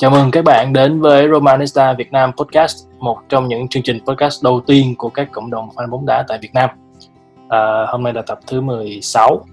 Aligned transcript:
Chào 0.00 0.10
mừng 0.10 0.30
các 0.30 0.44
bạn 0.44 0.72
đến 0.72 1.00
với 1.00 1.28
Romanista 1.28 1.92
Việt 1.92 2.12
Nam 2.12 2.30
Podcast, 2.36 2.88
một 2.98 3.18
trong 3.28 3.48
những 3.48 3.68
chương 3.68 3.82
trình 3.82 3.98
podcast 4.06 4.44
đầu 4.44 4.60
tiên 4.66 4.94
của 4.98 5.08
các 5.08 5.28
cộng 5.32 5.50
đồng 5.50 5.68
fan 5.74 5.90
bóng 5.90 6.06
đá 6.06 6.24
tại 6.28 6.38
Việt 6.42 6.54
Nam. 6.54 6.70
À, 7.48 7.86
hôm 7.88 8.02
nay 8.02 8.12
là 8.12 8.22
tập 8.22 8.40
thứ 8.46 8.60
16. 8.60 9.44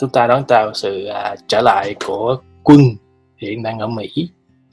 Chúng 0.00 0.10
ta 0.10 0.26
đón 0.26 0.44
chào 0.48 0.74
sự 0.74 1.04
à, 1.04 1.34
trở 1.46 1.60
lại 1.60 1.94
của 2.06 2.36
Quân 2.62 2.80
hiện 3.36 3.62
đang 3.62 3.78
ở 3.78 3.86
Mỹ. 3.86 4.30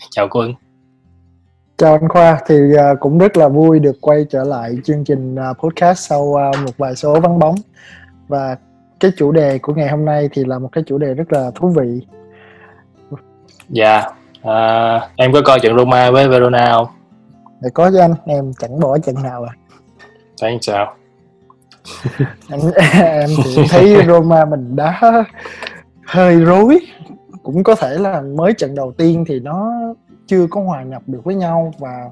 Chào 0.10 0.28
Quân. 0.32 0.54
Chào 1.78 1.94
anh 1.94 2.10
Khoa, 2.10 2.40
thì 2.48 2.56
uh, 2.56 3.00
cũng 3.00 3.18
rất 3.18 3.38
là 3.38 3.48
vui 3.48 3.80
được 3.80 3.98
quay 4.02 4.26
trở 4.30 4.44
lại 4.44 4.76
chương 4.84 5.04
trình 5.04 5.36
uh, 5.36 5.58
podcast 5.58 6.00
sau 6.10 6.22
uh, 6.22 6.60
một 6.66 6.78
vài 6.78 6.96
số 6.96 7.20
vắng 7.20 7.40
bóng 7.40 7.56
và 8.28 8.58
cái 9.00 9.12
chủ 9.18 9.32
đề 9.32 9.60
của 9.60 9.74
ngày 9.74 9.90
hôm 9.90 10.06
nay 10.06 10.30
thì 10.34 10.46
là 10.46 10.60
một 10.60 10.70
cái 10.72 10.84
chủ 10.88 10.98
đề 10.98 11.14
rất 11.14 11.34
là 11.34 11.52
thú 11.56 11.70
vị. 11.70 12.02
Dạ, 13.70 14.00
yeah. 14.00 14.19
À, 14.42 15.10
em 15.16 15.34
có 15.34 15.42
coi 15.46 15.60
trận 15.60 15.78
Roma 15.78 16.12
với 16.12 16.28
Verona 16.28 16.72
không? 16.72 16.88
Để 17.62 17.70
có 17.74 17.92
cho 17.92 18.02
anh, 18.02 18.14
em 18.26 18.52
chẳng 18.60 18.80
bỏ 18.80 18.98
trận 18.98 19.16
nào 19.24 19.44
à. 19.44 19.54
Thấy 20.42 20.58
sao? 20.62 20.96
em 22.94 23.30
thì 23.44 23.68
thấy 23.70 24.06
Roma 24.08 24.46
mình 24.46 24.76
đã 24.76 25.02
hơi 26.06 26.40
rối 26.40 26.80
cũng 27.44 27.64
có 27.64 27.76
thể 27.76 27.98
là 27.98 28.22
mới 28.22 28.54
trận 28.54 28.76
đầu 28.76 28.92
tiên 28.98 29.26
thì 29.28 29.40
nó 29.40 29.72
chưa 30.28 30.48
có 30.50 30.62
hòa 30.62 30.84
nhập 30.84 31.02
được 31.08 31.24
với 31.24 31.36
nhau 31.36 31.74
và 31.80 32.10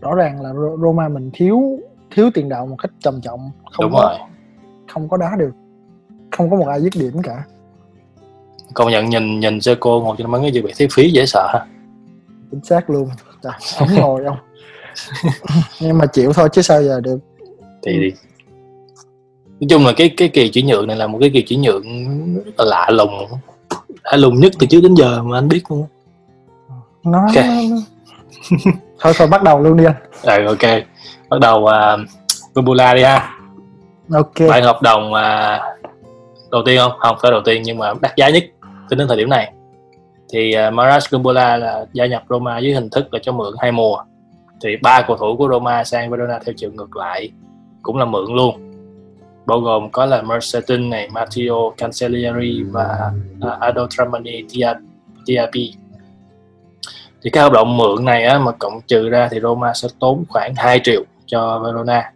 rõ 0.00 0.14
ràng 0.14 0.42
là 0.42 0.52
Roma 0.82 1.08
mình 1.08 1.30
thiếu 1.34 1.78
thiếu 2.10 2.30
tiền 2.34 2.48
đạo 2.48 2.66
một 2.66 2.76
cách 2.82 2.90
trầm 3.00 3.20
trọng 3.20 3.50
không 3.64 3.86
Đúng 3.86 3.92
có 3.92 4.16
rồi. 4.18 4.28
không 4.88 5.08
có 5.08 5.16
đá 5.16 5.36
được 5.36 5.52
không 6.30 6.50
có 6.50 6.56
một 6.56 6.66
ai 6.68 6.80
dứt 6.80 6.92
điểm 6.94 7.22
cả 7.22 7.44
Công 8.74 8.90
nhận 8.90 9.10
nhìn 9.10 9.40
nhìn 9.40 9.60
Seco 9.60 9.90
một 9.90 10.14
trong 10.18 10.30
mấy 10.30 10.40
cái 10.40 10.52
gì 10.52 10.62
bị 10.62 10.72
thấy 10.78 10.88
phí 10.92 11.10
dễ 11.10 11.26
sợ 11.26 11.48
ha. 11.52 11.66
chính 12.50 12.64
xác 12.64 12.90
luôn. 12.90 13.08
Trời, 13.42 13.52
ống 13.78 13.94
ngồi 13.94 14.24
không? 14.24 14.36
Nhưng 15.80 15.98
mà 15.98 16.06
chịu 16.06 16.32
thôi 16.32 16.48
chứ 16.52 16.62
sao 16.62 16.82
giờ 16.82 17.00
được. 17.00 17.18
Thì 17.86 18.12
nói 19.60 19.66
chung 19.68 19.86
là 19.86 19.92
cái 19.96 20.08
cái 20.16 20.28
kỳ 20.28 20.48
chuyển 20.48 20.66
nhượng 20.66 20.86
này 20.86 20.96
là 20.96 21.06
một 21.06 21.18
cái 21.20 21.30
kỳ 21.34 21.42
chuyển 21.42 21.62
nhượng 21.62 21.84
rất 22.44 22.52
là 22.58 22.64
lạ 22.64 22.90
lùng 22.90 23.26
lạ 24.04 24.16
lùng 24.16 24.40
nhất 24.40 24.52
từ 24.58 24.66
trước 24.66 24.80
đến 24.82 24.94
giờ 24.94 25.22
mà 25.22 25.38
anh 25.38 25.48
biết 25.48 25.62
luôn 25.68 25.86
nó, 27.04 27.20
Ok. 27.20 27.34
nó... 27.36 27.76
thôi 29.00 29.12
thôi 29.16 29.28
bắt 29.28 29.42
đầu 29.42 29.60
luôn 29.60 29.76
đi 29.76 29.84
anh. 29.84 29.94
Rồi 30.22 30.46
ok. 30.46 30.82
Bắt 31.28 31.40
đầu 31.40 31.64
uh, 31.64 32.00
Gobula 32.54 32.94
đi 32.94 33.02
ha. 33.02 33.38
Ok. 34.12 34.48
Bản 34.48 34.62
hợp 34.62 34.82
đồng 34.82 35.12
uh, 35.12 35.80
đầu 36.50 36.62
tiên 36.66 36.78
không? 36.78 36.92
Không 36.98 37.16
phải 37.22 37.30
đầu 37.30 37.40
tiên 37.44 37.62
nhưng 37.64 37.78
mà 37.78 37.92
đắt 38.00 38.16
giá 38.16 38.30
nhất 38.30 38.44
tính 38.90 38.98
đến 38.98 39.08
thời 39.08 39.16
điểm 39.16 39.28
này. 39.28 39.52
Thì 40.32 40.52
à, 40.52 40.68
uh, 40.68 40.74
Maras 40.74 41.08
Gumbola 41.10 41.56
là 41.56 41.86
gia 41.92 42.06
nhập 42.06 42.22
Roma 42.28 42.58
dưới 42.58 42.74
hình 42.74 42.90
thức 42.90 43.14
là 43.14 43.20
cho 43.22 43.32
mượn 43.32 43.54
hai 43.58 43.72
mùa. 43.72 43.96
Thì 44.62 44.76
ba 44.82 45.02
cầu 45.06 45.16
thủ 45.16 45.36
của 45.36 45.48
Roma 45.48 45.84
sang 45.84 46.10
Verona 46.10 46.38
theo 46.44 46.54
chiều 46.56 46.70
ngược 46.72 46.96
lại 46.96 47.30
cũng 47.82 47.96
là 47.96 48.04
mượn 48.04 48.34
luôn. 48.34 48.72
Bao 49.46 49.60
gồm 49.60 49.90
có 49.90 50.06
là 50.06 50.22
Mercedes 50.22 50.80
này, 50.80 51.08
Matteo 51.12 51.72
Cancellieri 51.76 52.62
và 52.62 52.84
à, 52.84 53.10
uh, 53.46 53.60
Ado 53.60 53.86
Tramani 53.90 54.44
Diaby. 55.26 55.74
Thì 57.22 57.30
cái 57.30 57.42
hợp 57.42 57.52
đồng 57.52 57.76
mượn 57.76 58.04
này 58.04 58.24
á, 58.24 58.38
mà 58.38 58.52
cộng 58.52 58.80
trừ 58.86 59.08
ra 59.08 59.28
thì 59.30 59.40
Roma 59.40 59.72
sẽ 59.74 59.88
tốn 60.00 60.24
khoảng 60.28 60.54
2 60.56 60.80
triệu 60.84 61.02
cho 61.26 61.58
Verona. 61.58 62.12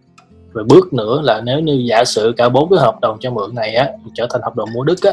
Rồi 0.52 0.64
bước 0.64 0.92
nữa 0.92 1.20
là 1.22 1.40
nếu 1.40 1.60
như 1.60 1.72
giả 1.72 2.04
sử 2.04 2.34
cả 2.36 2.48
bốn 2.48 2.70
cái 2.70 2.78
hợp 2.78 3.00
đồng 3.00 3.18
cho 3.20 3.30
mượn 3.30 3.54
này 3.54 3.74
á 3.74 3.88
trở 4.14 4.26
thành 4.30 4.42
hợp 4.42 4.56
đồng 4.56 4.68
mua 4.72 4.84
đứt 4.84 4.98
á 5.02 5.12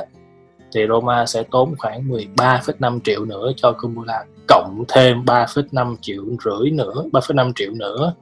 thì 0.73 0.87
Roma 0.87 1.25
sẽ 1.25 1.43
tốn 1.51 1.75
khoảng 1.77 2.09
13,5 2.09 2.99
triệu 3.03 3.25
nữa 3.25 3.51
cho 3.55 3.71
Kumbula 3.71 4.25
cộng 4.47 4.83
thêm 4.87 5.23
3,5 5.25 5.95
triệu 6.01 6.23
rưỡi 6.45 6.71
nữa 6.71 7.03
3,5 7.11 7.51
triệu 7.55 7.71
nữa. 7.71 8.13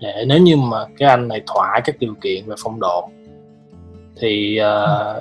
Để 0.00 0.24
nếu 0.26 0.38
như 0.38 0.56
mà 0.56 0.86
cái 0.98 1.08
anh 1.08 1.28
này 1.28 1.42
thỏa 1.46 1.80
các 1.84 1.98
điều 1.98 2.14
kiện 2.20 2.46
về 2.46 2.54
phong 2.62 2.80
độ 2.80 3.08
thì 4.20 4.56
ờ, 4.56 5.20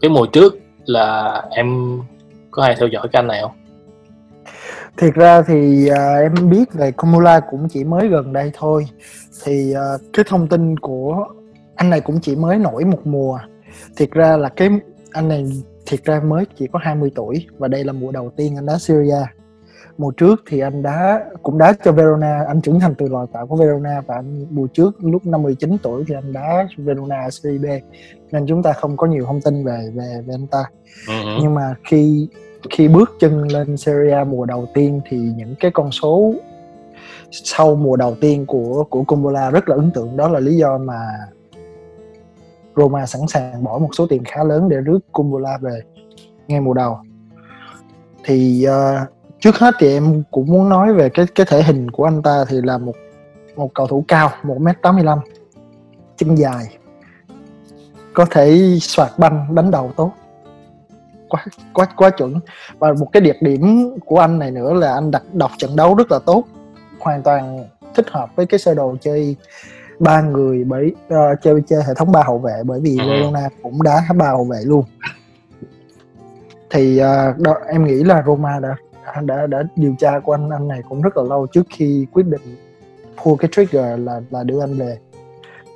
cái 0.00 0.08
mùa 0.08 0.26
trước 0.26 0.54
là 0.86 1.42
em 1.50 1.98
có 2.50 2.62
hay 2.62 2.76
theo 2.78 2.88
dõi 2.88 3.08
cái 3.12 3.20
anh 3.20 3.26
này 3.26 3.42
không? 3.42 3.52
thiệt 4.96 5.14
ra 5.14 5.42
thì 5.42 5.88
à, 5.88 6.16
em 6.16 6.50
biết 6.50 6.72
về 6.72 6.92
Comula 6.92 7.40
cũng 7.40 7.68
chỉ 7.68 7.84
mới 7.84 8.08
gần 8.08 8.32
đây 8.32 8.50
thôi. 8.54 8.86
Thì 9.44 9.72
à, 9.72 9.82
cái 10.12 10.24
thông 10.28 10.48
tin 10.48 10.76
của 10.76 11.26
anh 11.74 11.90
này 11.90 12.00
cũng 12.00 12.20
chỉ 12.22 12.36
mới 12.36 12.58
nổi 12.58 12.84
một 12.84 13.06
mùa. 13.06 13.38
Thiệt 13.96 14.10
ra 14.10 14.36
là 14.36 14.48
cái 14.48 14.68
anh 15.12 15.28
này 15.28 15.44
thiệt 15.86 16.04
ra 16.04 16.20
mới 16.20 16.44
chỉ 16.58 16.66
có 16.72 16.78
20 16.82 17.10
tuổi 17.14 17.46
và 17.58 17.68
đây 17.68 17.84
là 17.84 17.92
mùa 17.92 18.12
đầu 18.12 18.30
tiên 18.36 18.56
anh 18.56 18.66
đá 18.66 18.78
Syria 18.78 19.26
mùa 19.98 20.10
trước 20.10 20.42
thì 20.46 20.60
anh 20.60 20.82
đá 20.82 21.24
cũng 21.42 21.58
đá 21.58 21.74
cho 21.84 21.92
Verona 21.92 22.44
anh 22.48 22.60
trưởng 22.60 22.80
thành 22.80 22.94
từ 22.94 23.08
đào 23.08 23.28
tạo 23.32 23.46
của 23.46 23.56
Verona 23.56 24.00
và 24.06 24.14
anh 24.14 24.46
mùa 24.50 24.66
trước 24.66 25.04
lúc 25.04 25.26
năm 25.26 25.42
19 25.42 25.76
tuổi 25.82 26.04
thì 26.08 26.14
anh 26.14 26.32
đá 26.32 26.68
Verona 26.76 27.30
Serie 27.30 27.58
B. 27.58 27.64
Nên 28.32 28.46
chúng 28.46 28.62
ta 28.62 28.72
không 28.72 28.96
có 28.96 29.06
nhiều 29.06 29.24
thông 29.24 29.40
tin 29.40 29.64
về 29.64 29.90
về 29.94 30.22
về 30.26 30.34
anh 30.34 30.46
ta. 30.46 30.64
Ừ. 31.08 31.14
nhưng 31.42 31.54
mà 31.54 31.74
khi 31.84 32.28
khi 32.70 32.88
bước 32.88 33.10
chân 33.20 33.48
lên 33.48 33.76
Serie 33.76 34.12
A 34.12 34.24
mùa 34.24 34.44
đầu 34.44 34.68
tiên 34.74 35.00
thì 35.08 35.16
những 35.16 35.54
cái 35.60 35.70
con 35.70 35.90
số 35.90 36.34
sau 37.30 37.74
mùa 37.74 37.96
đầu 37.96 38.14
tiên 38.20 38.46
của 38.46 38.84
của 38.90 39.04
Kumbola 39.04 39.50
rất 39.50 39.68
là 39.68 39.76
ấn 39.76 39.90
tượng. 39.90 40.16
Đó 40.16 40.28
là 40.28 40.40
lý 40.40 40.56
do 40.56 40.78
mà 40.78 41.00
Roma 42.76 43.06
sẵn 43.06 43.20
sàng 43.28 43.64
bỏ 43.64 43.78
một 43.78 43.88
số 43.92 44.06
tiền 44.06 44.24
khá 44.24 44.44
lớn 44.44 44.68
để 44.68 44.76
rước 44.76 44.98
Kumbula 45.12 45.58
về 45.60 45.80
ngay 46.48 46.60
mùa 46.60 46.74
đầu. 46.74 46.98
Thì 48.24 48.66
uh, 48.68 49.08
trước 49.40 49.56
hết 49.56 49.74
thì 49.78 49.88
em 49.88 50.22
cũng 50.30 50.46
muốn 50.46 50.68
nói 50.68 50.94
về 50.94 51.08
cái 51.08 51.26
cái 51.34 51.46
thể 51.50 51.62
hình 51.62 51.90
của 51.90 52.04
anh 52.04 52.22
ta 52.22 52.44
thì 52.48 52.60
là 52.62 52.78
một 52.78 52.94
một 53.56 53.74
cầu 53.74 53.86
thủ 53.86 54.04
cao 54.08 54.30
1m85 54.42 55.18
chân 56.16 56.34
dài 56.34 56.78
có 58.14 58.26
thể 58.30 58.78
soạt 58.80 59.10
banh 59.18 59.54
đánh 59.54 59.70
đầu 59.70 59.92
tốt. 59.96 60.12
Quá 61.28 61.44
quá 61.72 61.86
quá 61.96 62.10
chuẩn. 62.10 62.40
Và 62.78 62.92
một 62.92 63.06
cái 63.12 63.20
đặc 63.20 63.36
điểm 63.40 63.90
của 64.04 64.18
anh 64.18 64.38
này 64.38 64.50
nữa 64.50 64.72
là 64.72 64.94
anh 64.94 65.10
đặt 65.10 65.22
đọc 65.32 65.50
trận 65.58 65.76
đấu 65.76 65.94
rất 65.94 66.12
là 66.12 66.18
tốt 66.18 66.44
hoàn 67.00 67.22
toàn 67.22 67.68
thích 67.94 68.10
hợp 68.10 68.36
với 68.36 68.46
cái 68.46 68.58
sơ 68.58 68.74
đồ 68.74 68.96
chơi 69.00 69.36
ba 69.98 70.20
người 70.20 70.64
bởi 70.64 70.92
ờ, 71.08 71.34
chơi 71.42 71.62
chơi 71.66 71.82
hệ 71.86 71.94
thống 71.94 72.12
ba 72.12 72.22
hậu 72.22 72.38
vệ 72.38 72.62
bởi 72.64 72.80
vì 72.80 72.98
Ừ. 72.98 73.08
Verona 73.08 73.48
cũng 73.62 73.82
đá 73.82 74.02
ba 74.16 74.28
hậu 74.28 74.44
vệ 74.44 74.58
luôn. 74.64 74.84
Thì 76.70 76.98
ờ, 76.98 77.34
đó, 77.38 77.54
em 77.68 77.84
nghĩ 77.84 78.04
là 78.04 78.22
Roma 78.26 78.60
đã 78.60 78.76
đã 79.22 79.46
đã 79.46 79.62
điều 79.76 79.94
tra 79.98 80.18
của 80.20 80.32
anh 80.32 80.50
anh 80.50 80.68
này 80.68 80.82
cũng 80.88 81.02
rất 81.02 81.16
là 81.16 81.22
lâu 81.22 81.46
trước 81.46 81.66
khi 81.70 82.06
quyết 82.12 82.26
định 82.26 82.56
pull 83.24 83.36
cái 83.38 83.48
trigger 83.56 83.84
là 83.98 84.20
là 84.30 84.42
đưa 84.44 84.60
anh 84.60 84.74
về. 84.78 84.98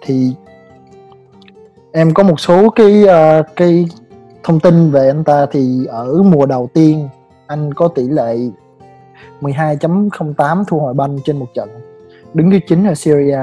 Thì 0.03 0.35
em 1.93 2.15
có 2.15 2.23
một 2.23 2.41
số 2.41 2.71
cái 2.71 3.07
ờ, 3.07 3.43
cái 3.57 3.87
thông 4.43 4.61
tin 4.61 4.91
về 4.91 5.09
anh 5.09 5.25
ta 5.25 5.47
thì 5.51 5.87
ở 5.87 6.23
mùa 6.23 6.47
đầu 6.47 6.69
tiên 6.75 7.09
anh 7.47 7.75
có 7.75 7.89
tỷ 7.89 8.09
lệ 8.09 8.37
12.08 9.41 10.65
thu 10.65 10.79
hồi 10.79 10.95
banh 10.95 11.19
trên 11.25 11.39
một 11.39 11.47
trận. 11.55 11.69
Đứng 12.35 12.51
thứ 12.51 12.59
9 12.69 12.85
ở 12.87 12.95
Syria 12.95 13.39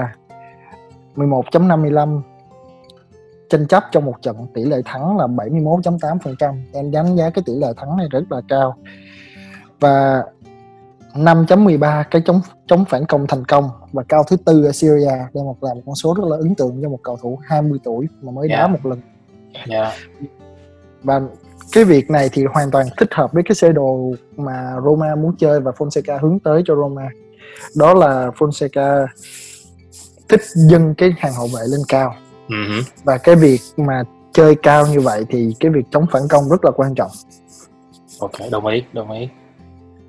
11.55 1.15 2.21
tranh 3.49 3.67
chấp 3.67 3.83
trong 3.91 4.05
một 4.05 4.21
trận 4.21 4.47
tỷ 4.53 4.63
lệ 4.63 4.81
thắng 4.85 5.17
là 5.17 5.27
71.8% 5.27 6.55
em 6.73 6.91
đánh 6.91 7.15
giá 7.15 7.29
cái 7.29 7.43
tỷ 7.45 7.53
lệ 7.55 7.67
thắng 7.77 7.97
này 7.97 8.07
rất 8.11 8.23
là 8.29 8.41
cao. 8.47 8.75
Và 9.79 10.23
5.13 11.13 12.03
cái 12.11 12.21
chống 12.25 12.41
chống 12.67 12.85
phản 12.89 13.05
công 13.05 13.27
thành 13.27 13.45
công. 13.45 13.69
Và 13.91 14.03
cao 14.03 14.23
thứ 14.27 14.37
tư 14.45 14.65
ở 14.65 14.71
Syria 14.71 15.17
đây 15.33 15.43
một 15.43 15.63
là 15.63 15.73
một 15.73 15.81
con 15.85 15.95
số 15.95 16.13
rất 16.17 16.23
là 16.27 16.37
ấn 16.37 16.55
tượng 16.55 16.79
cho 16.81 16.89
một 16.89 16.99
cầu 17.03 17.17
thủ 17.21 17.39
20 17.43 17.79
tuổi 17.83 18.07
mà 18.21 18.31
mới 18.31 18.47
đá 18.47 18.57
Yeah. 18.57 18.71
một 18.71 18.85
lần. 18.85 19.01
Dạ. 19.67 19.91
và 21.03 21.21
cái 21.71 21.83
việc 21.83 22.09
này 22.09 22.29
thì 22.31 22.43
hoàn 22.53 22.71
toàn 22.71 22.87
thích 22.97 23.13
hợp 23.13 23.33
với 23.33 23.43
cái 23.43 23.55
sơ 23.55 23.71
đồ 23.71 24.13
mà 24.35 24.75
Roma 24.85 25.15
muốn 25.15 25.35
chơi 25.37 25.59
và 25.59 25.71
Fonseca 25.71 26.19
hướng 26.19 26.39
tới 26.39 26.61
cho 26.65 26.75
Roma. 26.75 27.09
Đó 27.75 27.93
là 27.93 28.31
Fonseca 28.37 29.07
thích 30.29 30.41
dâng 30.55 30.95
cái 30.95 31.13
hàng 31.17 31.33
hậu 31.33 31.47
vệ 31.47 31.61
lên 31.67 31.81
cao. 31.87 32.15
Hử. 32.49 32.81
và 33.03 33.17
cái 33.17 33.35
việc 33.35 33.61
mà 33.77 34.03
chơi 34.33 34.55
cao 34.55 34.87
như 34.87 34.99
vậy 34.99 35.25
thì 35.29 35.55
cái 35.59 35.71
việc 35.71 35.85
chống 35.91 36.05
phản 36.11 36.21
công 36.29 36.49
rất 36.49 36.65
là 36.65 36.71
quan 36.71 36.95
trọng. 36.95 37.11
Ok, 38.19 38.31
đồng 38.51 38.65
ý, 38.65 38.83
đồng 38.93 39.11
ý. 39.11 39.29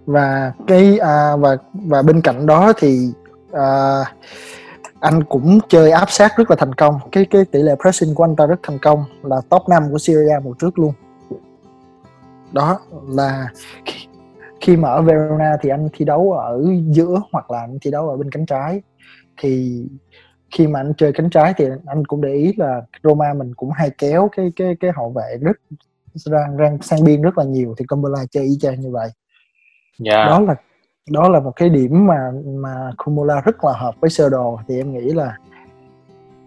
và 0.07 0.53
cái 0.67 0.99
à, 0.99 1.37
và 1.37 1.57
và 1.73 2.03
bên 2.03 2.21
cạnh 2.21 2.47
đó 2.47 2.73
thì 2.77 3.13
à, 3.53 4.01
anh 5.01 5.25
cũng 5.25 5.59
chơi 5.69 5.91
áp 5.91 6.11
sát 6.11 6.33
rất 6.37 6.51
là 6.51 6.57
thành 6.57 6.73
công. 6.73 6.99
Cái 7.13 7.25
cái 7.31 7.45
tỷ 7.45 7.63
lệ 7.63 7.75
pressing 7.81 8.15
của 8.15 8.25
anh 8.25 8.37
ta 8.37 8.47
rất 8.47 8.61
thành 8.63 8.79
công 8.79 9.05
là 9.23 9.37
top 9.49 9.69
5 9.69 9.83
của 9.91 9.99
Syria 9.99 10.39
mùa 10.45 10.55
trước 10.59 10.79
luôn. 10.79 10.93
Đó 12.53 12.81
là 13.09 13.49
khi, 13.85 14.09
khi 14.61 14.77
mà 14.77 14.89
ở 14.89 15.03
Verona 15.03 15.57
thì 15.63 15.71
anh 15.71 15.89
thi 15.93 16.05
đấu 16.05 16.33
ở 16.33 16.63
giữa 16.91 17.23
hoặc 17.33 17.51
là 17.51 17.61
anh 17.61 17.79
thi 17.81 17.91
đấu 17.91 18.09
ở 18.09 18.17
bên 18.17 18.31
cánh 18.31 18.47
trái. 18.47 18.83
Thì 19.41 19.83
khi 20.51 20.67
mà 20.67 20.81
anh 20.81 20.93
chơi 20.99 21.13
cánh 21.13 21.31
trái 21.31 21.55
thì 21.57 21.65
anh 21.87 22.05
cũng 22.05 22.21
để 22.21 22.33
ý 22.33 22.53
là 22.57 22.83
Roma 23.03 23.35
mình 23.35 23.55
cũng 23.55 23.71
hay 23.71 23.91
kéo 23.99 24.29
cái 24.37 24.53
cái 24.57 24.77
cái 24.81 24.91
hậu 24.97 25.11
vệ 25.11 25.39
rất 25.41 25.57
ra, 26.15 26.47
ra 26.59 26.71
sang 26.83 27.05
biên 27.05 27.23
rất 27.23 27.39
là 27.39 27.45
nhiều 27.45 27.75
thì 27.79 27.85
Kumbulla 27.89 28.19
chơi 28.31 28.45
y 28.45 28.59
chang 28.61 28.81
như 28.81 28.91
vậy. 28.91 29.09
Dạ. 29.99 30.25
đó 30.27 30.41
là 30.41 30.55
đó 31.11 31.29
là 31.29 31.41
một 31.41 31.53
cái 31.57 31.69
điểm 31.69 32.07
mà 32.07 32.31
mà 32.45 32.93
Kumula 32.97 33.41
rất 33.41 33.65
là 33.65 33.73
hợp 33.73 33.95
với 34.01 34.11
sơ 34.11 34.29
đồ 34.29 34.59
thì 34.69 34.77
em 34.77 34.93
nghĩ 34.93 35.13
là 35.13 35.37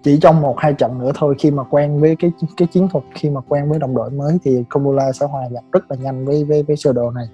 chỉ 0.04 0.20
trong 0.22 0.42
một 0.42 0.56
hai 0.60 0.74
trận 0.74 1.00
nữa 1.00 1.12
thôi 1.16 1.36
khi 1.40 1.52
mà 1.52 1.64
quen 1.64 2.00
với 2.00 2.16
cái 2.20 2.32
cái 2.58 2.68
chiến 2.68 2.88
thuật 2.92 3.04
khi 3.16 3.30
mà 3.30 3.42
quen 3.48 3.70
với 3.70 3.80
đồng 3.80 3.96
đội 3.96 4.10
mới 4.10 4.38
thì 4.44 4.64
Kumula 4.70 5.12
sẽ 5.12 5.26
hòa 5.26 5.48
nhập 5.52 5.64
rất 5.72 5.92
là 5.92 5.98
nhanh 6.00 6.26
với 6.26 6.44
với 6.44 6.64
với 6.64 6.76
sơ 6.76 6.94
đồ 6.94 7.12
này. 7.12 7.26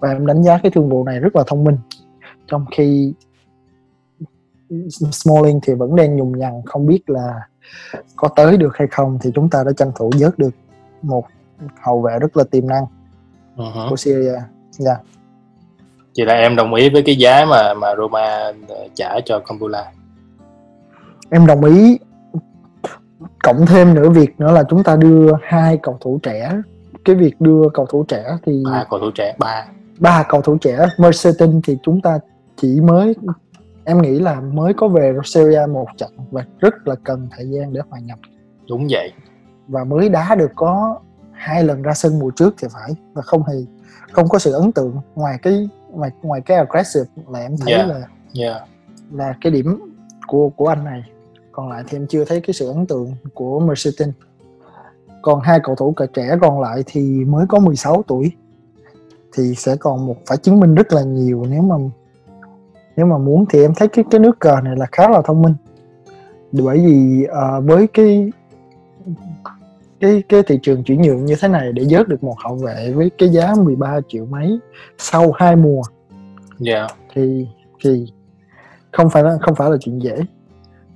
Và 0.00 0.12
em 0.12 0.26
đánh 0.26 0.42
giá 0.42 0.58
cái 0.62 0.70
thương 0.70 0.88
vụ 0.88 1.04
này 1.04 1.20
rất 1.20 1.36
là 1.36 1.42
thông 1.46 1.64
minh. 1.64 1.76
Trong 2.46 2.64
khi 2.76 3.14
Smalling 5.12 5.60
thì 5.62 5.74
vẫn 5.74 5.96
đang 5.96 6.16
nhùng 6.16 6.38
nhằn 6.38 6.62
không 6.66 6.86
biết 6.86 7.10
là 7.10 7.40
có 8.16 8.28
tới 8.28 8.56
được 8.56 8.76
hay 8.76 8.88
không 8.90 9.18
thì 9.22 9.30
chúng 9.34 9.50
ta 9.50 9.64
đã 9.66 9.72
tranh 9.76 9.92
thủ 9.96 10.10
vớt 10.20 10.38
được 10.38 10.50
một 11.02 11.24
hậu 11.80 12.02
vệ 12.02 12.18
rất 12.18 12.36
là 12.36 12.44
tiềm 12.50 12.68
năng 12.68 12.84
uh-huh. 13.56 13.90
của 13.90 13.96
Syria. 13.96 14.38
Dạ. 14.70 14.90
Yeah. 14.90 15.04
Vậy 16.16 16.26
là 16.26 16.34
em 16.34 16.56
đồng 16.56 16.74
ý 16.74 16.90
với 16.90 17.02
cái 17.02 17.16
giá 17.16 17.44
mà 17.44 17.74
mà 17.74 17.88
Roma 17.96 18.52
ờ, 18.68 18.88
trả 18.94 19.20
cho 19.24 19.40
Compula. 19.40 19.92
Em 21.30 21.46
đồng 21.46 21.64
ý 21.64 21.98
cộng 23.44 23.66
thêm 23.66 23.94
nữa 23.94 24.10
việc 24.10 24.40
nữa 24.40 24.52
là 24.52 24.62
chúng 24.70 24.82
ta 24.82 24.96
đưa 24.96 25.32
hai 25.42 25.78
cầu 25.82 25.98
thủ 26.00 26.20
trẻ 26.22 26.52
cái 27.04 27.16
việc 27.16 27.40
đưa 27.40 27.68
cầu 27.74 27.86
thủ 27.86 28.04
trẻ 28.08 28.24
thì 28.46 28.62
ba 28.64 28.84
cầu 28.90 29.00
thủ 29.00 29.10
trẻ 29.14 29.34
ba 29.38 29.66
ba 29.98 30.24
cầu 30.28 30.40
thủ 30.40 30.58
trẻ 30.60 30.86
Mercedes 30.98 31.50
thì 31.64 31.78
chúng 31.82 32.00
ta 32.00 32.18
chỉ 32.56 32.80
mới 32.80 33.14
em 33.90 34.02
nghĩ 34.02 34.18
là 34.18 34.40
mới 34.40 34.74
có 34.74 34.88
về 34.88 35.14
Serie 35.24 35.66
một 35.66 35.86
trận 35.96 36.10
và 36.30 36.44
rất 36.58 36.88
là 36.88 36.94
cần 37.04 37.28
thời 37.36 37.50
gian 37.50 37.72
để 37.72 37.80
hòa 37.90 37.98
nhập. 37.98 38.18
Đúng 38.68 38.86
vậy. 38.90 39.12
Và 39.68 39.84
mới 39.84 40.08
đá 40.08 40.34
được 40.34 40.50
có 40.54 41.00
hai 41.32 41.64
lần 41.64 41.82
ra 41.82 41.94
sân 41.94 42.18
mùa 42.18 42.30
trước 42.30 42.54
thì 42.58 42.68
phải. 42.70 42.94
Và 43.12 43.22
không 43.22 43.42
hề 43.46 43.54
không 44.12 44.28
có 44.28 44.38
sự 44.38 44.52
ấn 44.52 44.72
tượng 44.72 44.96
ngoài 45.14 45.38
cái 45.42 45.68
ngoài 45.90 46.10
ngoài 46.22 46.40
cái 46.40 46.56
aggressive 46.56 47.06
là 47.28 47.38
em 47.38 47.56
thấy 47.56 47.74
yeah. 47.74 47.88
là 47.88 48.00
yeah. 48.40 48.62
là 49.12 49.34
cái 49.40 49.52
điểm 49.52 49.80
của 50.26 50.48
của 50.48 50.66
anh 50.66 50.84
này. 50.84 51.02
Còn 51.52 51.68
lại 51.68 51.84
thì 51.88 51.98
em 51.98 52.06
chưa 52.06 52.24
thấy 52.24 52.40
cái 52.40 52.54
sự 52.54 52.68
ấn 52.68 52.86
tượng 52.86 53.12
của 53.34 53.60
Mercedes 53.60 54.08
còn 55.22 55.40
hai 55.40 55.60
cầu 55.62 55.74
thủ 55.74 55.92
cả 55.92 56.06
trẻ 56.14 56.36
còn 56.40 56.60
lại 56.60 56.82
thì 56.86 57.24
mới 57.24 57.46
có 57.48 57.58
16 57.58 58.02
tuổi. 58.06 58.32
Thì 59.32 59.54
sẽ 59.54 59.76
còn 59.76 60.06
một 60.06 60.16
phải 60.26 60.36
chứng 60.36 60.60
minh 60.60 60.74
rất 60.74 60.92
là 60.92 61.02
nhiều 61.02 61.46
nếu 61.50 61.62
mà 61.62 61.76
nếu 63.00 63.06
mà 63.06 63.18
muốn 63.18 63.46
thì 63.50 63.62
em 63.62 63.72
thấy 63.76 63.88
cái 63.88 64.04
cái 64.10 64.20
nước 64.20 64.38
cờ 64.38 64.60
này 64.64 64.76
là 64.76 64.86
khá 64.92 65.08
là 65.08 65.22
thông 65.24 65.42
minh. 65.42 65.54
Bởi 66.52 66.78
vì 66.78 67.26
uh, 67.26 67.64
với 67.64 67.86
cái 67.86 68.30
cái 70.00 70.22
cái 70.28 70.42
thị 70.46 70.58
trường 70.62 70.84
chuyển 70.84 71.02
nhượng 71.02 71.24
như 71.24 71.34
thế 71.40 71.48
này 71.48 71.72
để 71.72 71.84
vớt 71.90 72.08
được 72.08 72.24
một 72.24 72.34
hậu 72.44 72.56
vệ 72.56 72.92
với 72.92 73.10
cái 73.18 73.28
giá 73.28 73.54
13 73.58 74.00
triệu 74.08 74.26
mấy 74.26 74.58
sau 74.98 75.32
hai 75.32 75.56
mùa 75.56 75.82
yeah. 76.66 76.90
thì 77.14 77.46
thì 77.84 78.06
không 78.92 79.10
phải 79.10 79.22
không 79.40 79.54
phải 79.54 79.70
là 79.70 79.76
chuyện 79.80 80.02
dễ. 80.02 80.16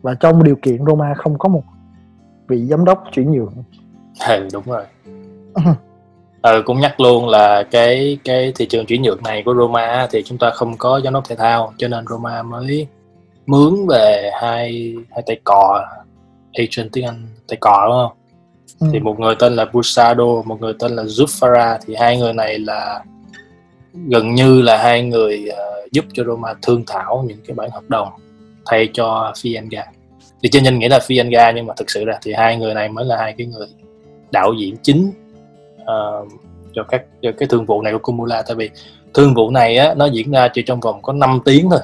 Và 0.03 0.15
trong 0.15 0.45
điều 0.45 0.57
kiện 0.57 0.85
Roma 0.87 1.15
không 1.15 1.39
có 1.39 1.49
một 1.49 1.63
vị 2.49 2.67
giám 2.67 2.85
đốc 2.85 3.05
chuyển 3.13 3.33
nhượng. 3.33 3.55
Ừ, 4.29 4.49
đúng 4.53 4.65
rồi 4.67 4.85
ừ, 6.45 6.63
cũng 6.65 6.81
nhắc 6.81 7.01
luôn 7.01 7.29
là 7.29 7.63
cái 7.71 8.19
cái 8.25 8.53
thị 8.57 8.67
trường 8.67 8.87
chuyển 8.87 9.03
nhượng 9.03 9.23
này 9.23 9.43
của 9.43 9.55
Roma 9.55 10.09
thì 10.11 10.23
chúng 10.23 10.39
ta 10.39 10.51
không 10.51 10.77
có 10.77 11.01
giám 11.05 11.13
đốc 11.13 11.29
thể 11.29 11.37
thao 11.37 11.73
cho 11.79 11.89
nên 11.89 12.05
Roma 12.11 12.43
mới 12.43 12.87
mướn 13.47 13.87
về 13.89 14.31
hai 14.41 14.95
hai 15.11 15.23
tay 15.27 15.41
cò 15.45 15.87
agent 16.53 16.93
tiếng 16.93 17.05
Anh 17.05 17.27
tay 17.49 17.57
cò 17.61 17.87
đúng 17.87 17.97
không 17.97 18.17
ừ. 18.81 18.87
thì 18.93 19.01
một 19.01 19.21
người 19.21 19.35
tên 19.39 19.57
là 19.57 19.65
Busado 19.73 20.43
một 20.45 20.61
người 20.61 20.73
tên 20.79 20.97
là 20.97 21.03
Zufara 21.03 21.79
thì 21.87 21.95
hai 21.95 22.19
người 22.19 22.33
này 22.33 22.59
là 22.59 23.05
gần 24.09 24.35
như 24.35 24.63
là 24.63 24.77
hai 24.77 25.03
người 25.03 25.49
uh, 25.49 25.93
giúp 25.93 26.05
cho 26.13 26.25
Roma 26.25 26.55
thương 26.63 26.85
thảo 26.87 27.25
những 27.29 27.39
cái 27.47 27.55
bản 27.55 27.71
hợp 27.71 27.85
đồng 27.89 28.09
thay 28.67 28.89
cho 28.93 29.33
Fienga 29.35 29.83
thì 30.43 30.49
trên 30.49 30.65
danh 30.65 30.79
nghĩa 30.79 30.89
là 30.89 30.99
Fienga 30.99 31.55
nhưng 31.55 31.67
mà 31.67 31.75
thực 31.77 31.91
sự 31.91 32.05
ra 32.05 32.15
thì 32.23 32.33
hai 32.33 32.57
người 32.57 32.75
này 32.75 32.89
mới 32.89 33.05
là 33.05 33.17
hai 33.17 33.35
cái 33.39 33.47
người 33.47 33.67
đạo 34.31 34.53
diễn 34.59 34.77
chính 34.83 35.11
uh, 35.85 36.29
cho 36.75 36.83
các 36.83 37.05
cho 37.23 37.31
cái 37.39 37.49
thương 37.49 37.67
vụ 37.67 37.83
này 37.83 37.93
của 37.93 37.99
Kumula 37.99 38.43
tại 38.43 38.57
vì 38.57 38.71
thương 39.15 39.35
vụ 39.35 39.51
này 39.51 39.77
á 39.77 39.95
nó 39.95 40.07
diễn 40.07 40.31
ra 40.31 40.49
chỉ 40.49 40.63
trong 40.63 40.81
vòng 40.81 41.03
có 41.03 41.13
5 41.13 41.41
tiếng 41.45 41.71
thôi 41.71 41.81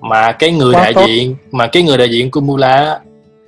mà 0.00 0.32
cái 0.32 0.52
người 0.52 0.74
Quá 0.74 0.82
đại 0.82 0.94
tốt. 0.94 1.04
diện 1.06 1.36
mà 1.50 1.66
cái 1.66 1.82
người 1.82 1.98
đại 1.98 2.10
diện 2.10 2.30
Kumula 2.30 3.00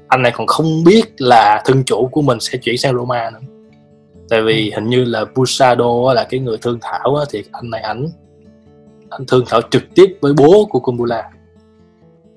anh 0.08 0.22
này 0.22 0.32
còn 0.34 0.46
không 0.46 0.84
biết 0.84 1.20
là 1.20 1.62
thân 1.64 1.84
chủ 1.84 2.06
của 2.06 2.22
mình 2.22 2.40
sẽ 2.40 2.58
chuyển 2.58 2.78
sang 2.78 2.94
Roma 2.94 3.30
nữa 3.30 3.40
tại 4.28 4.42
vì 4.42 4.70
ừ. 4.70 4.74
hình 4.74 4.88
như 4.88 5.04
là 5.04 5.24
Busado 5.34 6.12
là 6.14 6.24
cái 6.24 6.40
người 6.40 6.58
thương 6.58 6.78
thảo 6.82 7.16
á, 7.16 7.24
thì 7.30 7.42
anh 7.52 7.70
này 7.70 7.80
ảnh 7.80 8.08
anh 9.10 9.26
thương 9.26 9.44
thảo 9.48 9.60
trực 9.70 9.82
tiếp 9.94 10.18
với 10.20 10.32
bố 10.32 10.68
của 10.70 10.80
Kumbula 10.80 11.30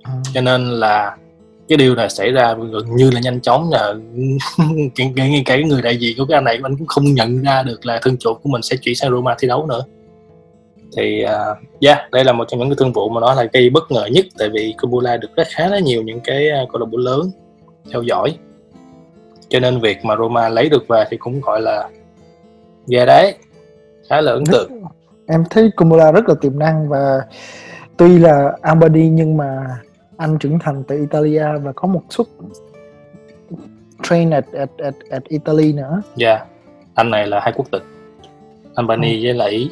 ừ. 0.03 0.11
cho 0.33 0.41
nên 0.41 0.71
là 0.71 1.17
cái 1.69 1.77
điều 1.77 1.95
này 1.95 2.09
xảy 2.09 2.31
ra 2.31 2.53
gần 2.53 2.95
như 2.95 3.11
là 3.11 3.19
nhanh 3.19 3.41
chóng 3.41 3.69
là 3.71 3.93
ngay 4.97 5.13
cả, 5.15 5.23
cái 5.45 5.63
người 5.63 5.81
đại 5.81 5.97
diện 5.97 6.17
của 6.17 6.25
cái 6.25 6.37
anh 6.37 6.43
này 6.43 6.59
anh 6.63 6.77
cũng 6.77 6.87
không 6.87 7.03
nhận 7.03 7.41
ra 7.41 7.63
được 7.63 7.85
là 7.85 7.99
thương 8.03 8.17
chủ 8.17 8.33
của 8.33 8.49
mình 8.49 8.61
sẽ 8.61 8.77
chuyển 8.77 8.95
sang 8.95 9.11
Roma 9.11 9.35
thi 9.39 9.47
đấu 9.47 9.65
nữa. 9.65 9.83
Thì 10.97 11.25
uh, 11.25 11.57
yeah 11.81 12.11
đây 12.11 12.23
là 12.23 12.33
một 12.33 12.45
trong 12.47 12.59
những 12.59 12.69
cái 12.69 12.75
thương 12.79 12.93
vụ 12.93 13.09
mà 13.09 13.21
nó 13.21 13.33
là 13.33 13.47
gây 13.53 13.69
bất 13.69 13.91
ngờ 13.91 14.05
nhất 14.11 14.25
tại 14.37 14.49
vì 14.49 14.75
Kubula 14.81 15.17
được 15.17 15.35
rất 15.35 15.47
khá 15.55 15.67
là 15.67 15.79
nhiều 15.79 16.03
những 16.03 16.19
cái 16.23 16.49
à, 16.49 16.65
câu 16.71 16.79
lạc 16.79 16.85
bộ 16.91 16.97
lớn 16.97 17.31
theo 17.91 18.01
dõi. 18.01 18.37
Cho 19.49 19.59
nên 19.59 19.79
việc 19.79 20.05
mà 20.05 20.15
Roma 20.15 20.49
lấy 20.49 20.69
được 20.69 20.87
về 20.87 21.05
thì 21.09 21.17
cũng 21.17 21.41
gọi 21.41 21.61
là 21.61 21.89
ghê 22.87 23.05
đấy 23.05 23.35
khá 24.09 24.21
là 24.21 24.31
ấn 24.31 24.45
tượng. 24.45 24.71
Em 25.27 25.43
thấy 25.49 25.71
Kubula 25.77 26.11
rất 26.11 26.29
là 26.29 26.35
tiềm 26.41 26.59
năng 26.59 26.89
và 26.89 27.21
tuy 27.97 28.19
là 28.19 28.51
Albany 28.61 29.09
nhưng 29.09 29.37
mà 29.37 29.79
anh 30.17 30.37
trưởng 30.39 30.59
thành 30.59 30.83
tại 30.87 30.97
Italia 30.97 31.45
và 31.63 31.71
có 31.75 31.87
một 31.87 32.03
suất 32.09 32.27
train 34.03 34.29
at, 34.29 34.45
at, 34.53 34.69
at, 34.77 34.93
at 35.09 35.23
Italy 35.23 35.73
nữa. 35.73 36.01
Dạ, 36.15 36.29
yeah. 36.29 36.47
anh 36.93 37.11
này 37.11 37.27
là 37.27 37.39
hai 37.39 37.53
quốc 37.55 37.67
tịch, 37.71 37.83
Albany 38.75 39.17
ừ. 39.17 39.23
với 39.23 39.33
lại 39.33 39.49
Ý. 39.49 39.69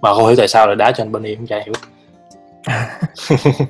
Mà 0.00 0.14
không 0.14 0.26
hiểu 0.26 0.36
tại 0.36 0.48
sao 0.48 0.66
lại 0.66 0.76
đá 0.76 0.92
cho 0.92 1.04
Albany 1.04 1.34
không 1.34 1.46
chả 1.46 1.62
hiểu. 1.64 1.74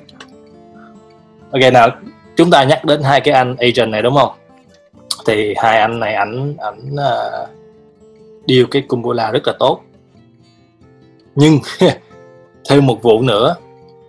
ok 1.51 1.73
nào, 1.73 1.89
chúng 2.35 2.51
ta 2.51 2.63
nhắc 2.63 2.85
đến 2.85 3.01
hai 3.03 3.21
cái 3.21 3.33
anh 3.33 3.55
agent 3.55 3.91
này 3.91 4.01
đúng 4.01 4.15
không? 4.15 4.31
Thì 5.27 5.53
hai 5.57 5.79
anh 5.79 5.99
này 5.99 6.13
ảnh 6.13 6.55
ảnh 6.57 6.93
uh, 6.93 7.49
điều 8.45 8.67
cái 8.71 8.81
Kumbula 8.87 9.31
rất 9.31 9.47
là 9.47 9.53
tốt. 9.59 9.81
Nhưng 11.35 11.59
thêm 12.69 12.85
một 12.85 13.01
vụ 13.01 13.21
nữa 13.21 13.55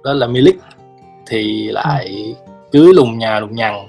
đó 0.05 0.13
là 0.13 0.27
Milik 0.27 0.57
thì 1.29 1.69
lại 1.69 2.35
cứ 2.73 2.93
lùng 2.93 3.19
nhà 3.19 3.41
lùng 3.41 3.55
nhằng 3.55 3.89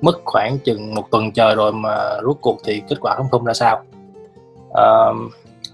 mất 0.00 0.20
khoảng 0.24 0.58
chừng 0.58 0.94
một 0.94 1.10
tuần 1.10 1.32
trời 1.32 1.54
rồi 1.54 1.72
mà 1.72 1.96
rốt 2.22 2.36
cuộc 2.40 2.58
thì 2.64 2.82
kết 2.88 2.96
quả 3.00 3.14
không 3.14 3.28
không 3.30 3.44
ra 3.44 3.54
sao. 3.54 3.82
À, 4.74 4.84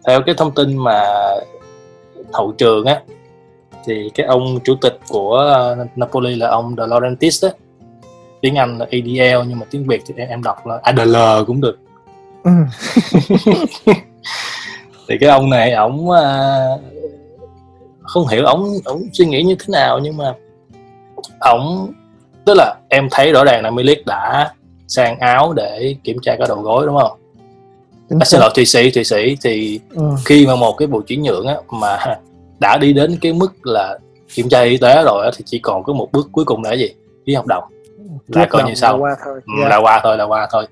theo 0.06 0.22
cái 0.26 0.34
thông 0.38 0.54
tin 0.54 0.76
mà 0.76 1.02
hậu 2.32 2.52
trường 2.52 2.84
á 2.86 3.00
thì 3.84 4.10
cái 4.14 4.26
ông 4.26 4.58
chủ 4.64 4.74
tịch 4.80 4.98
của 5.08 5.54
Napoli 5.96 6.34
là 6.34 6.48
ông 6.48 6.74
De 6.78 6.86
Laurentiis 6.86 7.44
á. 7.44 7.50
Tiếng 8.40 8.54
Anh 8.54 8.78
là 8.78 8.86
ADL 8.90 9.48
nhưng 9.48 9.58
mà 9.58 9.66
tiếng 9.70 9.86
Việt 9.86 10.02
thì 10.06 10.14
em 10.28 10.42
đọc 10.42 10.66
là 10.66 10.80
ADL 10.82 11.16
cũng 11.46 11.60
được. 11.60 11.78
Ừ. 12.44 12.50
thì 15.08 15.18
cái 15.20 15.30
ông 15.30 15.50
này 15.50 15.72
ổng 15.72 16.08
uh, 16.08 16.80
không 18.02 18.28
hiểu 18.28 18.44
ổng 18.44 18.68
ổng 18.84 19.02
suy 19.12 19.26
nghĩ 19.26 19.42
như 19.42 19.56
thế 19.58 19.66
nào 19.68 19.98
nhưng 19.98 20.16
mà 20.16 20.34
ổng 21.40 21.92
tức 22.44 22.54
là 22.56 22.74
em 22.88 23.08
thấy 23.10 23.32
rõ 23.32 23.44
ràng 23.44 23.62
là 23.62 23.70
Milik 23.70 24.06
đã 24.06 24.52
sang 24.88 25.18
áo 25.18 25.52
để 25.52 25.96
kiểm 26.04 26.16
tra 26.22 26.36
cái 26.38 26.48
đầu 26.48 26.60
gối 26.60 26.86
đúng 26.86 26.96
không? 26.96 27.18
À, 28.20 28.24
xin 28.24 28.40
lỗi 28.40 28.50
thụy 28.54 28.66
sĩ 28.66 28.90
thụy 28.90 29.04
sĩ. 29.04 29.36
Thì 29.42 29.80
ừ. 29.94 30.02
khi 30.24 30.46
mà 30.46 30.56
một 30.56 30.72
cái 30.72 30.88
bộ 30.88 31.00
chuyển 31.00 31.22
nhượng 31.22 31.46
á 31.46 31.54
mà 31.70 31.98
đã 32.60 32.78
đi 32.78 32.92
đến 32.92 33.18
cái 33.20 33.32
mức 33.32 33.66
là 33.66 33.98
kiểm 34.34 34.48
tra 34.48 34.60
y 34.60 34.76
tế 34.76 35.02
rồi 35.04 35.24
á 35.24 35.30
thì 35.36 35.44
chỉ 35.46 35.58
còn 35.58 35.82
có 35.84 35.92
một 35.92 36.08
bước 36.12 36.28
cuối 36.32 36.44
cùng 36.44 36.62
là 36.62 36.72
gì? 36.72 36.88
Ký 37.26 37.34
hợp 37.34 37.46
đồng. 37.46 37.64
Là 38.28 38.46
coi 38.46 38.62
như 38.64 38.74
sau. 38.74 38.92
là 38.92 39.02
qua 39.02 39.16
thôi. 39.24 39.40
Ừ, 39.46 39.52
yeah. 39.58 39.70
là 39.70 39.76
qua 39.76 40.00
thôi 40.02 40.16
là 40.16 40.24
qua 40.24 40.48
thôi. 40.52 40.66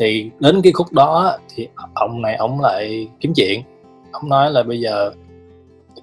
Thì 0.00 0.30
đến 0.40 0.62
cái 0.62 0.72
khúc 0.72 0.92
đó 0.92 1.38
thì 1.54 1.68
ông 1.94 2.22
này 2.22 2.36
ông 2.36 2.60
lại 2.60 3.08
kiếm 3.20 3.32
chuyện. 3.36 3.62
Ông 4.12 4.28
nói 4.28 4.50
là 4.50 4.62
bây 4.62 4.80
giờ 4.80 5.10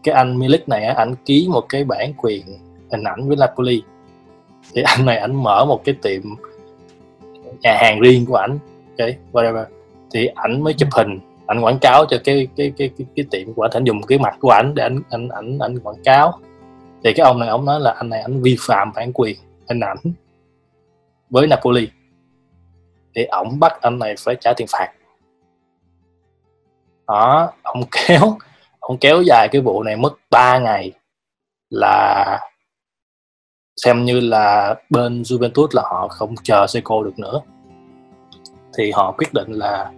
cái 0.03 0.15
anh 0.15 0.39
Milik 0.39 0.69
này 0.69 0.85
á 0.85 0.93
ảnh 0.97 1.15
ký 1.25 1.47
một 1.49 1.65
cái 1.69 1.83
bản 1.83 2.13
quyền 2.13 2.45
hình 2.91 3.03
ảnh 3.03 3.27
với 3.27 3.37
Napoli 3.37 3.81
thì 4.73 4.81
anh 4.81 5.05
này 5.05 5.17
ảnh 5.17 5.43
mở 5.43 5.65
một 5.65 5.81
cái 5.83 5.95
tiệm 6.01 6.21
nhà 7.61 7.77
hàng 7.81 7.99
riêng 7.99 8.25
của 8.25 8.35
ảnh 8.35 8.59
ok 8.99 9.09
whatever. 9.31 9.65
Thì 10.11 10.25
ảnh 10.25 10.63
mới 10.63 10.73
chụp 10.73 10.89
hình 10.91 11.19
ảnh 11.47 11.61
quảng 11.61 11.79
cáo 11.79 12.05
cho 12.09 12.17
cái 12.23 12.47
cái 12.57 12.73
cái 12.77 12.89
cái, 12.97 13.07
cái 13.15 13.25
tiệm 13.31 13.53
của 13.53 13.61
ảnh 13.61 13.71
ảnh 13.73 13.83
dùng 13.83 14.01
cái 14.03 14.17
mặt 14.17 14.37
của 14.39 14.49
ảnh 14.49 14.75
để 14.75 14.83
ảnh 14.83 15.01
ảnh 15.09 15.29
ảnh 15.29 15.59
ảnh 15.59 15.79
quảng 15.79 16.03
cáo. 16.03 16.39
Thì 17.03 17.13
cái 17.13 17.23
ông 17.23 17.39
này 17.39 17.49
ông 17.49 17.65
nói 17.65 17.79
là 17.79 17.91
anh 17.91 18.09
này 18.09 18.21
ảnh 18.21 18.41
vi 18.41 18.57
phạm 18.59 18.91
bản 18.95 19.11
quyền 19.13 19.37
hình 19.69 19.79
ảnh 19.79 19.97
với 21.29 21.47
Napoli 21.47 21.87
thì 23.15 23.25
ổng 23.25 23.59
bắt 23.59 23.81
anh 23.81 23.99
này 23.99 24.15
phải 24.19 24.35
trả 24.41 24.53
tiền 24.57 24.67
phạt. 24.71 24.91
Đó 27.07 27.51
ông 27.63 27.83
kéo 28.07 28.37
ông 28.79 28.97
kéo 28.97 29.21
dài 29.21 29.47
cái 29.51 29.61
vụ 29.61 29.83
này 29.83 29.95
mất 29.95 30.13
3 30.31 30.59
ngày 30.59 30.91
là 31.69 32.39
xem 33.77 34.05
như 34.05 34.19
là 34.19 34.75
bên 34.89 35.21
Juventus 35.21 35.67
là 35.71 35.81
họ 35.81 36.07
không 36.07 36.35
chờ 36.43 36.67
Seco 36.67 37.03
được 37.03 37.19
nữa. 37.19 37.41
Thì 38.77 38.91
họ 38.91 39.11
quyết 39.17 39.33
định 39.33 39.51
là 39.51 39.91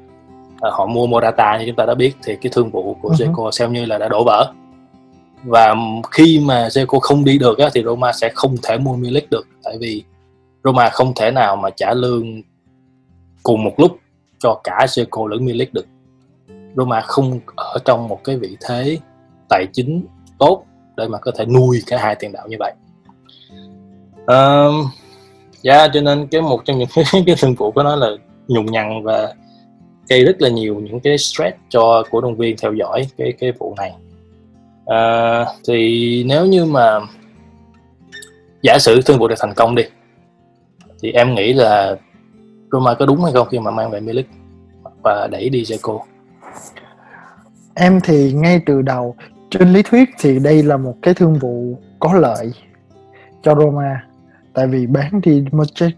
uh, 0.68 0.74
họ 0.74 0.86
mua 0.86 1.08
Morata 1.08 1.58
như 1.58 1.66
chúng 1.66 1.76
ta 1.76 1.86
đã 1.86 1.94
biết. 1.96 2.14
Thì 2.24 2.36
cái 2.42 2.52
thương 2.56 2.72
vụ 2.72 2.98
của 3.02 3.10
uh-huh. 3.10 3.16
Seco 3.16 3.52
xem 3.52 3.74
như 3.74 3.86
là 3.86 3.98
đã 3.98 4.10
đổ 4.10 4.24
vỡ. 4.24 4.54
Và 5.44 5.76
khi 6.12 6.40
mà 6.46 6.70
Seco 6.70 7.00
không 7.00 7.26
đi 7.26 7.40
được 7.40 7.58
á, 7.58 7.70
thì 7.74 7.84
Roma 7.84 8.12
sẽ 8.14 8.30
không 8.36 8.56
thể 8.64 8.78
mua 8.78 8.96
Milik 8.96 9.30
được. 9.30 9.48
Tại 9.64 9.78
vì 9.80 10.04
Roma 10.64 10.90
không 10.90 11.14
thể 11.16 11.32
nào 11.32 11.56
mà 11.56 11.70
trả 11.70 11.94
lương 11.94 12.42
cùng 13.44 13.64
một 13.64 13.74
lúc 13.78 13.98
cho 14.40 14.62
cả 14.64 14.86
Seco 14.88 15.28
lẫn 15.28 15.46
Milik 15.46 15.74
được. 15.74 15.86
Roma 16.76 17.02
không 17.02 17.40
ở 17.56 17.78
trong 17.86 18.08
một 18.08 18.24
cái 18.24 18.38
vị 18.38 18.58
thế 18.68 18.98
tài 19.50 19.66
chính 19.74 20.06
tốt 20.40 20.66
để 20.98 21.08
mà 21.08 21.18
có 21.18 21.32
thể 21.38 21.46
nuôi 21.46 21.82
cả 21.88 21.98
hai 21.98 22.16
tiền 22.16 22.32
đạo 22.32 22.48
như 22.48 22.56
vậy 22.60 22.74
um, 24.30 24.90
yeah, 25.64 25.82
dạ, 25.82 25.88
cho 25.94 26.02
nên 26.02 26.28
cái 26.28 26.42
một 26.42 26.66
trong 26.66 26.78
những 26.78 26.88
cái, 26.96 27.24
cái 27.26 27.36
thương 27.40 27.56
vụ 27.56 27.72
của 27.72 27.84
nó 27.84 27.96
là 27.96 28.10
nhùng 28.48 28.66
nhằn 28.66 29.04
và 29.04 29.34
gây 30.10 30.26
rất 30.26 30.42
là 30.42 30.50
nhiều 30.50 30.76
những 30.76 31.00
cái 31.00 31.18
stress 31.18 31.58
cho 31.70 32.04
cổ 32.12 32.22
động 32.22 32.36
viên 32.36 32.56
theo 32.62 32.74
dõi 32.74 33.08
cái 33.18 33.34
cái 33.40 33.52
vụ 33.52 33.76
này. 33.78 33.94
À, 34.86 35.46
thì 35.68 36.24
nếu 36.28 36.46
như 36.46 36.66
mà 36.66 37.00
giả 38.62 38.80
sử 38.80 39.02
thương 39.02 39.20
vụ 39.20 39.28
được 39.28 39.36
thành 39.40 39.54
công 39.54 39.76
đi 39.76 39.84
thì 41.02 41.12
em 41.12 41.36
nghĩ 41.36 41.54
là 41.54 41.96
Roma 42.72 42.94
có 42.94 43.06
đúng 43.06 43.24
hay 43.24 43.34
không 43.34 43.48
khi 43.48 43.60
mà 43.60 43.72
mang 43.72 43.92
về 43.92 44.00
Milik 44.00 44.28
và 45.04 45.28
đẩy 45.32 45.50
đi 45.50 45.64
Zeko 45.64 46.00
em 47.76 48.00
thì 48.04 48.34
ngay 48.34 48.62
từ 48.66 48.82
đầu 48.82 49.16
trên 49.50 49.74
lý 49.74 49.84
thuyết 49.84 50.10
thì 50.20 50.40
đây 50.40 50.64
là 50.64 50.78
một 50.78 50.96
cái 51.02 51.14
thương 51.14 51.40
vụ 51.40 51.78
có 52.00 52.14
lợi 52.14 52.52
cho 53.44 53.56
Roma 53.56 54.09
tại 54.54 54.68
vì 54.68 54.88
bán 54.88 55.22
đi 55.24 55.46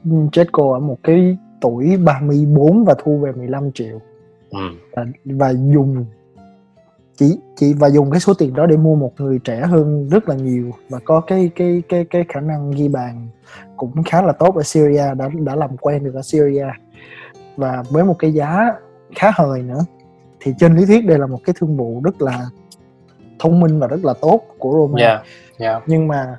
Mojeko 0.03 0.73
ở 0.73 0.79
một 0.79 0.97
cái 1.03 1.37
tuổi 1.61 1.97
34 1.97 2.85
và 2.85 2.93
thu 3.03 3.17
về 3.17 3.31
15 3.31 3.71
triệu 3.71 3.99
ừ. 4.49 4.59
và, 4.91 5.05
và 5.25 5.49
dùng 5.49 6.05
chỉ 7.15 7.37
chỉ 7.55 7.73
và 7.73 7.89
dùng 7.89 8.11
cái 8.11 8.19
số 8.19 8.33
tiền 8.33 8.53
đó 8.53 8.65
để 8.65 8.77
mua 8.77 8.95
một 8.95 9.13
người 9.17 9.39
trẻ 9.43 9.61
hơn 9.61 10.09
rất 10.09 10.29
là 10.29 10.35
nhiều 10.35 10.71
và 10.89 10.99
có 11.05 11.21
cái 11.21 11.49
cái 11.55 11.83
cái 11.89 12.05
cái 12.05 12.25
khả 12.29 12.39
năng 12.39 12.71
ghi 12.71 12.87
bàn 12.87 13.27
cũng 13.77 14.03
khá 14.03 14.21
là 14.21 14.31
tốt 14.31 14.55
ở 14.55 14.63
Syria 14.63 15.13
đã 15.17 15.29
đã 15.33 15.55
làm 15.55 15.77
quen 15.77 16.03
được 16.03 16.15
ở 16.15 16.21
Syria 16.21 16.67
và 17.57 17.83
với 17.89 18.03
một 18.03 18.15
cái 18.19 18.33
giá 18.33 18.71
khá 19.15 19.31
hời 19.35 19.61
nữa 19.61 19.85
thì 20.39 20.53
trên 20.59 20.77
lý 20.77 20.85
thuyết 20.85 21.05
đây 21.05 21.19
là 21.19 21.25
một 21.25 21.39
cái 21.43 21.55
thương 21.59 21.77
vụ 21.77 22.01
rất 22.03 22.21
là 22.21 22.45
thông 23.39 23.59
minh 23.59 23.79
và 23.79 23.87
rất 23.87 24.05
là 24.05 24.13
tốt 24.21 24.41
của 24.59 24.71
Roma 24.71 25.01
yeah, 25.01 25.21
yeah. 25.57 25.83
nhưng 25.87 26.07
mà 26.07 26.37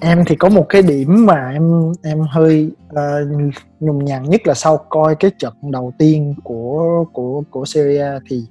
em 0.00 0.24
thì 0.26 0.36
có 0.36 0.48
một 0.48 0.66
cái 0.68 0.82
điểm 0.82 1.26
mà 1.26 1.50
em 1.50 1.92
em 2.02 2.20
hơi 2.30 2.70
ờ, 2.88 3.22
uh, 3.22 3.54
nhùng 3.80 4.04
nhằn 4.04 4.22
nhất 4.22 4.46
là 4.46 4.54
sau 4.54 4.76
coi 4.76 5.14
cái 5.14 5.30
trận 5.38 5.54
đầu 5.62 5.92
tiên 5.98 6.34
của 6.44 7.04
của 7.12 7.42
của 7.50 7.64
Syria 7.64 8.08
thì 8.30 8.44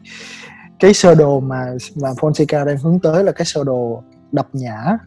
cái 0.80 0.94
sơ 0.94 1.16
đồ 1.16 1.40
mà 1.40 1.66
mà 2.02 2.10
Fonseca 2.10 2.66
đang 2.66 2.78
hướng 2.78 3.00
tới 3.00 3.24
là 3.24 3.32
cái 3.32 3.46
sơ 3.46 3.64
đồ 3.64 4.04
đập 4.32 4.48
nhã. 4.54 4.98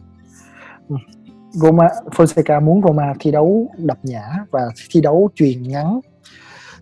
Roma 1.51 1.87
Fonseca 2.05 2.61
muốn 2.63 2.81
Roma 2.81 3.13
thi 3.19 3.31
đấu 3.31 3.67
đập 3.77 3.97
nhã 4.03 4.23
và 4.51 4.61
thi 4.89 5.01
đấu 5.01 5.29
truyền 5.35 5.63
ngắn 5.63 5.99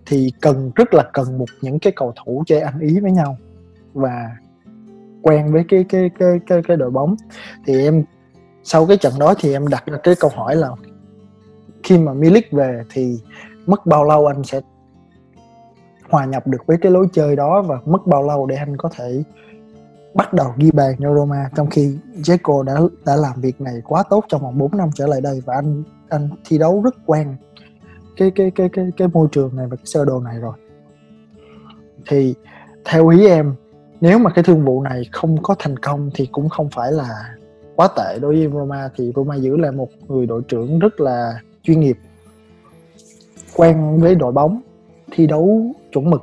thì 0.05 0.31
cần 0.41 0.71
rất 0.75 0.93
là 0.93 1.03
cần 1.13 1.37
một 1.37 1.45
những 1.61 1.79
cái 1.79 1.93
cầu 1.95 2.13
thủ 2.25 2.43
chơi 2.47 2.59
ăn 2.59 2.79
ý 2.79 2.99
với 2.99 3.11
nhau 3.11 3.37
và 3.93 4.31
quen 5.21 5.53
với 5.53 5.63
cái 5.69 5.85
cái 5.89 6.09
cái 6.19 6.39
cái 6.47 6.61
cái 6.67 6.77
đội 6.77 6.91
bóng. 6.91 7.15
Thì 7.65 7.83
em 7.83 8.03
sau 8.67 8.85
cái 8.85 8.97
trận 8.97 9.13
đó 9.19 9.33
thì 9.39 9.53
em 9.53 9.67
đặt 9.67 9.85
ra 9.85 9.97
cái 10.03 10.15
câu 10.19 10.31
hỏi 10.35 10.55
là 10.55 10.69
khi 11.83 11.97
mà 11.97 12.13
Milik 12.13 12.51
về 12.51 12.83
thì 12.89 13.19
mất 13.65 13.85
bao 13.85 14.03
lâu 14.03 14.27
anh 14.27 14.43
sẽ 14.43 14.61
hòa 16.09 16.25
nhập 16.25 16.47
được 16.47 16.65
với 16.65 16.77
cái 16.81 16.91
lối 16.91 17.07
chơi 17.13 17.35
đó 17.35 17.61
và 17.61 17.79
mất 17.85 18.07
bao 18.07 18.23
lâu 18.23 18.45
để 18.45 18.55
anh 18.55 18.77
có 18.77 18.89
thể 18.95 19.23
bắt 20.13 20.33
đầu 20.33 20.53
ghi 20.57 20.71
bàn 20.71 20.95
cho 20.99 21.15
Roma 21.15 21.49
trong 21.55 21.69
khi 21.69 21.97
Dzeko 22.15 22.63
đã 22.63 22.75
đã 23.05 23.15
làm 23.15 23.41
việc 23.41 23.61
này 23.61 23.81
quá 23.85 24.03
tốt 24.09 24.25
trong 24.27 24.41
vòng 24.41 24.57
4 24.57 24.77
năm 24.77 24.89
trở 24.95 25.07
lại 25.07 25.21
đây 25.21 25.41
và 25.45 25.55
anh 25.55 25.83
anh 26.09 26.29
thi 26.45 26.57
đấu 26.57 26.81
rất 26.81 26.95
quen 27.05 27.35
cái 28.17 28.31
cái 28.35 28.51
cái 28.55 28.69
cái 28.69 28.85
cái 28.97 29.07
môi 29.07 29.27
trường 29.31 29.55
này 29.55 29.67
và 29.67 29.75
cái 29.75 29.85
sơ 29.85 30.05
đồ 30.05 30.19
này 30.19 30.39
rồi. 30.39 30.53
Thì 32.09 32.35
theo 32.85 33.07
ý 33.07 33.27
em, 33.27 33.55
nếu 34.01 34.19
mà 34.19 34.29
cái 34.29 34.43
thương 34.43 34.65
vụ 34.65 34.81
này 34.81 35.03
không 35.11 35.43
có 35.43 35.55
thành 35.59 35.77
công 35.77 36.09
thì 36.13 36.25
cũng 36.31 36.49
không 36.49 36.69
phải 36.69 36.91
là 36.91 37.36
quá 37.77 37.87
tệ 37.95 38.19
đối 38.19 38.35
với 38.35 38.47
Roma 38.53 38.89
thì 38.95 39.11
Roma 39.15 39.35
giữ 39.35 39.57
lại 39.57 39.71
một 39.71 39.89
người 40.07 40.25
đội 40.25 40.41
trưởng 40.47 40.79
rất 40.79 40.99
là 40.99 41.41
chuyên 41.63 41.79
nghiệp 41.79 41.97
quen 43.55 43.99
với 44.01 44.15
đội 44.15 44.31
bóng 44.31 44.61
thi 45.11 45.27
đấu 45.27 45.61
chuẩn 45.91 46.09
mực 46.09 46.21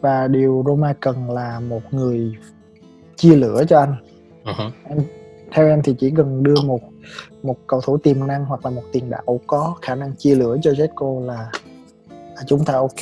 và 0.00 0.28
điều 0.28 0.64
Roma 0.66 0.94
cần 1.00 1.30
là 1.30 1.60
một 1.60 1.80
người 1.90 2.36
chia 3.16 3.36
lửa 3.36 3.64
cho 3.68 3.78
anh 3.78 3.94
uh-huh. 4.44 4.70
em, 4.88 4.98
theo 5.52 5.68
em 5.68 5.82
thì 5.82 5.94
chỉ 5.98 6.10
cần 6.16 6.42
đưa 6.42 6.54
một 6.66 6.80
một 7.42 7.56
cầu 7.66 7.80
thủ 7.80 7.98
tiềm 7.98 8.26
năng 8.26 8.44
hoặc 8.44 8.64
là 8.64 8.70
một 8.70 8.82
tiền 8.92 9.10
đạo 9.10 9.40
có 9.46 9.74
khả 9.82 9.94
năng 9.94 10.16
chia 10.16 10.34
lửa 10.34 10.56
cho 10.62 10.70
Zeko 10.70 11.26
là, 11.26 11.50
là 12.10 12.42
chúng 12.46 12.64
ta 12.64 12.74
ok 12.74 13.00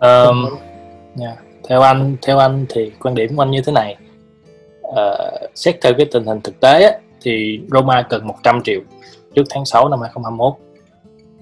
um, 0.00 0.58
yeah. 1.20 1.38
theo 1.68 1.80
anh 1.80 2.16
theo 2.22 2.38
anh 2.38 2.66
thì 2.68 2.92
quan 3.02 3.14
điểm 3.14 3.36
của 3.36 3.42
anh 3.42 3.50
như 3.50 3.62
thế 3.66 3.72
này 3.72 3.96
uh, 4.92 5.50
xét 5.54 5.80
theo 5.82 5.92
cái 5.98 6.06
tình 6.12 6.24
hình 6.24 6.40
thực 6.40 6.60
tế 6.60 6.84
á, 6.84 6.92
thì 7.22 7.60
Roma 7.70 8.02
cần 8.02 8.26
100 8.26 8.62
triệu 8.64 8.80
trước 9.34 9.42
tháng 9.50 9.64
6 9.64 9.88
năm 9.88 10.00
2021 10.00 10.54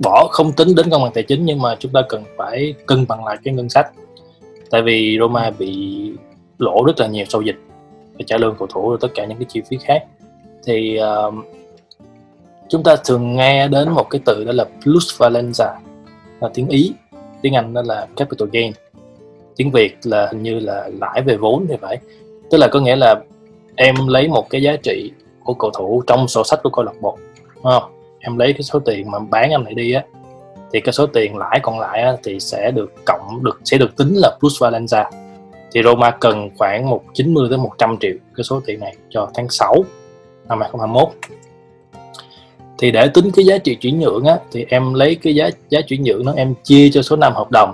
bỏ 0.04 0.28
không 0.30 0.52
tính 0.52 0.74
đến 0.74 0.90
công 0.90 1.02
bằng 1.02 1.12
tài 1.14 1.24
chính 1.24 1.44
nhưng 1.44 1.62
mà 1.62 1.76
chúng 1.78 1.92
ta 1.92 2.02
cần 2.08 2.24
phải 2.36 2.74
cân 2.86 3.06
bằng 3.08 3.24
lại 3.24 3.36
cái 3.44 3.54
ngân 3.54 3.68
sách. 3.68 3.90
Tại 4.70 4.82
vì 4.82 5.16
Roma 5.20 5.50
bị 5.58 6.12
lỗ 6.58 6.84
rất 6.86 7.00
là 7.00 7.06
nhiều 7.06 7.24
sau 7.28 7.42
dịch 7.42 7.56
phải 8.14 8.24
trả 8.26 8.36
lương 8.36 8.56
cầu 8.58 8.68
thủ 8.70 8.90
và 8.90 8.96
tất 9.00 9.08
cả 9.14 9.24
những 9.24 9.38
cái 9.38 9.46
chi 9.48 9.60
phí 9.68 9.76
khác. 9.84 10.04
Thì 10.64 10.98
uh, 11.28 11.34
chúng 12.68 12.82
ta 12.82 12.96
thường 13.04 13.36
nghe 13.36 13.68
đến 13.68 13.90
một 13.90 14.10
cái 14.10 14.20
từ 14.24 14.44
đó 14.44 14.52
là 14.52 14.64
plus 14.82 15.20
valenza 15.22 15.74
là 16.40 16.48
tiếng 16.54 16.68
ý 16.68 16.92
tiếng 17.42 17.54
anh 17.54 17.74
đó 17.74 17.82
là 17.84 18.06
capital 18.16 18.48
gain. 18.52 18.72
Tiếng 19.56 19.70
việt 19.70 19.96
là 20.02 20.28
hình 20.32 20.42
như 20.42 20.58
là 20.58 20.90
lãi 21.00 21.22
về 21.22 21.36
vốn 21.36 21.66
thì 21.68 21.76
phải. 21.80 21.98
Tức 22.50 22.58
là 22.58 22.68
có 22.68 22.80
nghĩa 22.80 22.96
là 22.96 23.14
em 23.82 23.94
lấy 24.06 24.28
một 24.28 24.50
cái 24.50 24.62
giá 24.62 24.76
trị 24.82 25.12
của 25.44 25.54
cầu 25.54 25.70
thủ 25.70 26.02
trong 26.06 26.28
sổ 26.28 26.44
sách 26.44 26.60
của 26.62 26.70
câu 26.70 26.84
lạc 26.84 27.00
bộ 27.00 27.18
đúng 27.54 27.64
không? 27.64 27.82
Em 28.18 28.38
lấy 28.38 28.52
cái 28.52 28.62
số 28.62 28.78
tiền 28.78 29.10
mà 29.10 29.18
bán 29.18 29.50
em 29.50 29.64
lại 29.64 29.74
đi 29.74 29.92
á 29.92 30.02
thì 30.72 30.80
cái 30.80 30.92
số 30.92 31.06
tiền 31.06 31.36
lãi 31.36 31.60
còn 31.62 31.80
lại 31.80 32.02
á, 32.02 32.12
thì 32.22 32.40
sẽ 32.40 32.70
được 32.70 32.92
cộng 33.04 33.44
được 33.44 33.60
sẽ 33.64 33.78
được 33.78 33.96
tính 33.96 34.14
là 34.14 34.36
plus 34.40 34.62
valenza 34.62 35.04
thì 35.72 35.82
Roma 35.84 36.10
cần 36.10 36.50
khoảng 36.58 36.90
một 36.90 37.02
90 37.14 37.46
tới 37.48 37.58
100 37.58 37.96
triệu 38.00 38.14
cái 38.34 38.44
số 38.44 38.60
tiền 38.66 38.80
này 38.80 38.94
cho 39.10 39.30
tháng 39.34 39.48
6 39.48 39.74
năm 40.48 40.60
2021 40.60 41.08
thì 42.78 42.90
để 42.90 43.08
tính 43.14 43.30
cái 43.36 43.44
giá 43.44 43.58
trị 43.58 43.74
chuyển 43.74 44.00
nhượng 44.00 44.24
á 44.24 44.38
thì 44.52 44.66
em 44.68 44.94
lấy 44.94 45.14
cái 45.14 45.34
giá 45.34 45.50
giá 45.68 45.80
chuyển 45.80 46.02
nhượng 46.02 46.24
nó 46.24 46.32
em 46.32 46.54
chia 46.64 46.90
cho 46.92 47.02
số 47.02 47.16
năm 47.16 47.32
hợp 47.34 47.50
đồng. 47.50 47.72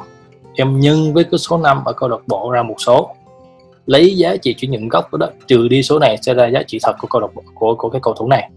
Em 0.54 0.80
nhân 0.80 1.14
với 1.14 1.24
cái 1.24 1.38
số 1.38 1.58
năm 1.58 1.84
ở 1.84 1.92
câu 1.92 2.08
lạc 2.08 2.20
bộ 2.26 2.50
ra 2.50 2.62
một 2.62 2.74
số 2.78 3.10
lấy 3.86 4.16
giá 4.16 4.36
trị 4.36 4.54
chuyển 4.54 4.70
nhượng 4.70 4.88
gốc 4.88 5.14
đó 5.14 5.28
trừ 5.46 5.68
đi 5.68 5.82
số 5.82 5.98
này 5.98 6.18
sẽ 6.22 6.34
ra 6.34 6.46
giá 6.46 6.62
trị 6.62 6.78
thật 6.82 6.92
của 6.98 7.06
câu 7.06 7.20
lạc 7.20 7.28
bộ 7.34 7.42
của 7.54 7.74
của 7.74 7.90
cái 7.90 8.00
cầu 8.02 8.14
thủ 8.14 8.28
này. 8.28 8.50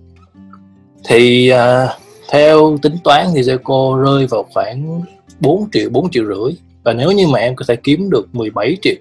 Thì 1.07 1.51
uh, 1.53 1.89
theo 2.29 2.77
tính 2.81 2.95
toán 3.03 3.27
thì 3.35 3.41
Zeko 3.41 4.03
rơi 4.03 4.27
vào 4.27 4.45
khoảng 4.53 5.01
4 5.39 5.69
triệu 5.71 5.89
4 5.89 6.11
triệu 6.11 6.23
rưỡi. 6.25 6.53
Và 6.83 6.93
nếu 6.93 7.11
như 7.11 7.27
mà 7.27 7.39
em 7.39 7.55
có 7.55 7.65
thể 7.67 7.75
kiếm 7.75 8.09
được 8.09 8.35
17 8.35 8.77
triệu 8.81 8.95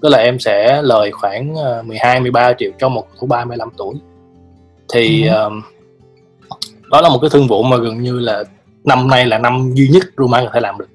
tức 0.00 0.08
là 0.08 0.18
em 0.18 0.38
sẽ 0.38 0.82
lời 0.82 1.10
khoảng 1.12 1.54
12 1.84 2.20
13 2.20 2.52
triệu 2.58 2.70
cho 2.78 2.88
một 2.88 3.06
cầu 3.08 3.16
thủ 3.20 3.26
35 3.26 3.68
tuổi. 3.76 3.94
Thì 4.94 5.26
ừ. 5.26 5.46
uh, 5.46 5.52
đó 6.90 7.00
là 7.00 7.08
một 7.08 7.18
cái 7.22 7.30
thương 7.30 7.46
vụ 7.46 7.62
mà 7.62 7.76
gần 7.76 8.02
như 8.02 8.18
là 8.18 8.44
năm 8.84 9.08
nay 9.08 9.26
là 9.26 9.38
năm 9.38 9.72
duy 9.74 9.88
nhất 9.88 10.02
Roma 10.16 10.44
có 10.44 10.50
thể 10.54 10.60
làm 10.60 10.78
được 10.78 10.88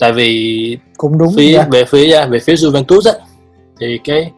tại 0.00 0.12
vì 0.12 0.78
cũng 0.96 1.18
đúng 1.18 1.32
phía 1.36 1.54
yeah. 1.54 1.68
về 1.70 1.84
phía 1.84 2.26
về 2.26 2.38
phía 2.38 2.54
Juventus 2.54 3.12
á 3.12 3.18
thì 3.80 3.98
cái 4.04 4.30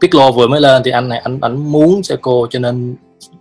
Piccolo 0.00 0.30
vừa 0.30 0.46
mới 0.46 0.60
lên 0.60 0.82
thì 0.84 0.90
anh 0.90 1.08
này 1.08 1.18
anh 1.18 1.38
anh 1.40 1.72
muốn 1.72 2.02
Seco 2.02 2.32
cho 2.50 2.58
nên 2.58 2.96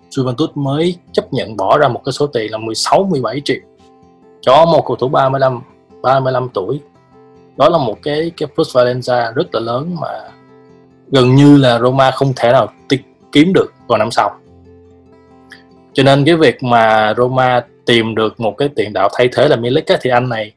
Juventus 0.09 0.47
mới 0.55 0.95
chấp 1.11 1.33
nhận 1.33 1.57
bỏ 1.57 1.77
ra 1.77 1.87
một 1.87 2.01
cái 2.05 2.13
số 2.13 2.27
tiền 2.27 2.51
là 2.51 2.57
16 2.57 3.03
17 3.03 3.41
triệu. 3.45 3.59
Cho 4.41 4.65
một 4.65 4.83
cầu 4.87 4.95
thủ 4.95 5.07
35 5.07 5.61
35 6.01 6.49
tuổi. 6.53 6.79
Đó 7.57 7.69
là 7.69 7.77
một 7.77 7.97
cái 8.03 8.31
cái 8.37 8.49
plus 8.55 8.77
Valenza 8.77 9.33
rất 9.33 9.55
là 9.55 9.59
lớn 9.59 9.95
mà 10.01 10.07
gần 11.11 11.35
như 11.35 11.57
là 11.57 11.79
Roma 11.79 12.11
không 12.11 12.33
thể 12.35 12.51
nào 12.51 12.67
kiếm 13.31 13.53
được 13.53 13.73
vào 13.87 13.97
năm 13.97 14.11
sau. 14.11 14.31
Cho 15.93 16.03
nên 16.03 16.25
cái 16.25 16.35
việc 16.35 16.63
mà 16.63 17.13
Roma 17.17 17.65
tìm 17.85 18.15
được 18.15 18.39
một 18.39 18.57
cái 18.57 18.69
tiền 18.75 18.93
đạo 18.93 19.09
thay 19.13 19.29
thế 19.31 19.47
là 19.47 19.55
Milik 19.55 19.85
thì 20.01 20.09
anh 20.09 20.29
này 20.29 20.53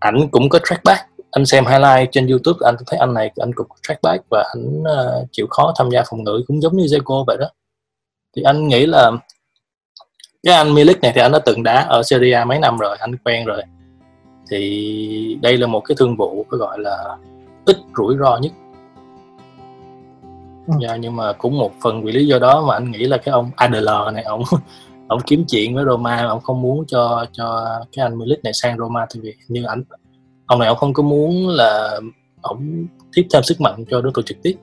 ảnh 0.00 0.28
cũng 0.30 0.48
có 0.48 0.58
track 0.64 0.84
back 0.84 1.10
anh 1.30 1.46
xem 1.46 1.64
highlight 1.66 2.12
trên 2.12 2.26
YouTube 2.26 2.58
anh 2.66 2.74
thấy 2.86 2.98
anh 2.98 3.14
này 3.14 3.30
anh 3.36 3.52
cũng 3.54 3.66
track 3.82 4.02
back 4.02 4.24
và 4.30 4.44
anh 4.54 4.82
uh, 4.82 5.28
chịu 5.32 5.46
khó 5.50 5.72
tham 5.78 5.90
gia 5.90 6.02
phòng 6.10 6.24
ngự 6.24 6.42
cũng 6.46 6.62
giống 6.62 6.76
như 6.76 6.84
Zeko 6.84 7.24
vậy 7.26 7.36
đó. 7.40 7.46
Thì 8.36 8.42
anh 8.42 8.68
nghĩ 8.68 8.86
là 8.86 9.10
cái 10.42 10.54
anh 10.54 10.74
Milik 10.74 11.00
này 11.00 11.12
thì 11.14 11.20
anh 11.20 11.32
đã 11.32 11.38
từng 11.38 11.62
đá 11.62 11.82
ở 11.82 12.02
Serie 12.02 12.34
A 12.34 12.44
mấy 12.44 12.58
năm 12.58 12.78
rồi 12.78 12.96
anh 13.00 13.16
quen 13.24 13.44
rồi. 13.44 13.62
Thì 14.50 15.38
đây 15.42 15.58
là 15.58 15.66
một 15.66 15.80
cái 15.80 15.96
thương 15.98 16.16
vụ 16.16 16.46
phải 16.50 16.58
gọi 16.58 16.78
là 16.78 17.16
ít 17.64 17.76
rủi 17.96 18.16
ro 18.20 18.38
nhất. 18.38 18.52
Ừ. 20.66 20.72
yeah, 20.80 20.80
dạ, 20.80 20.96
nhưng 20.96 21.16
mà 21.16 21.32
cũng 21.32 21.58
một 21.58 21.72
phần 21.82 22.02
vì 22.04 22.12
lý 22.12 22.26
do 22.26 22.38
đó 22.38 22.64
mà 22.66 22.74
anh 22.74 22.90
nghĩ 22.90 22.98
là 22.98 23.16
cái 23.16 23.32
ông 23.32 23.50
Adler 23.56 24.14
này 24.14 24.22
ông 24.22 24.42
ông 25.10 25.20
kiếm 25.26 25.44
chuyện 25.48 25.74
với 25.74 25.84
Roma 25.84 26.26
ông 26.26 26.40
không 26.40 26.62
muốn 26.62 26.84
cho 26.86 27.26
cho 27.32 27.66
cái 27.96 28.02
anh 28.02 28.18
Milik 28.18 28.44
này 28.44 28.52
sang 28.52 28.78
Roma 28.78 29.06
thì 29.14 29.20
vì 29.20 29.34
như 29.48 29.64
anh 29.64 29.82
ông 30.46 30.58
này 30.58 30.68
ông 30.68 30.76
không 30.76 30.92
có 30.92 31.02
muốn 31.02 31.48
là 31.48 32.00
ông 32.40 32.86
tiếp 33.12 33.26
thêm 33.32 33.42
sức 33.42 33.60
mạnh 33.60 33.84
cho 33.90 34.00
đối 34.00 34.12
thủ 34.14 34.22
trực 34.22 34.42
tiếp 34.42 34.54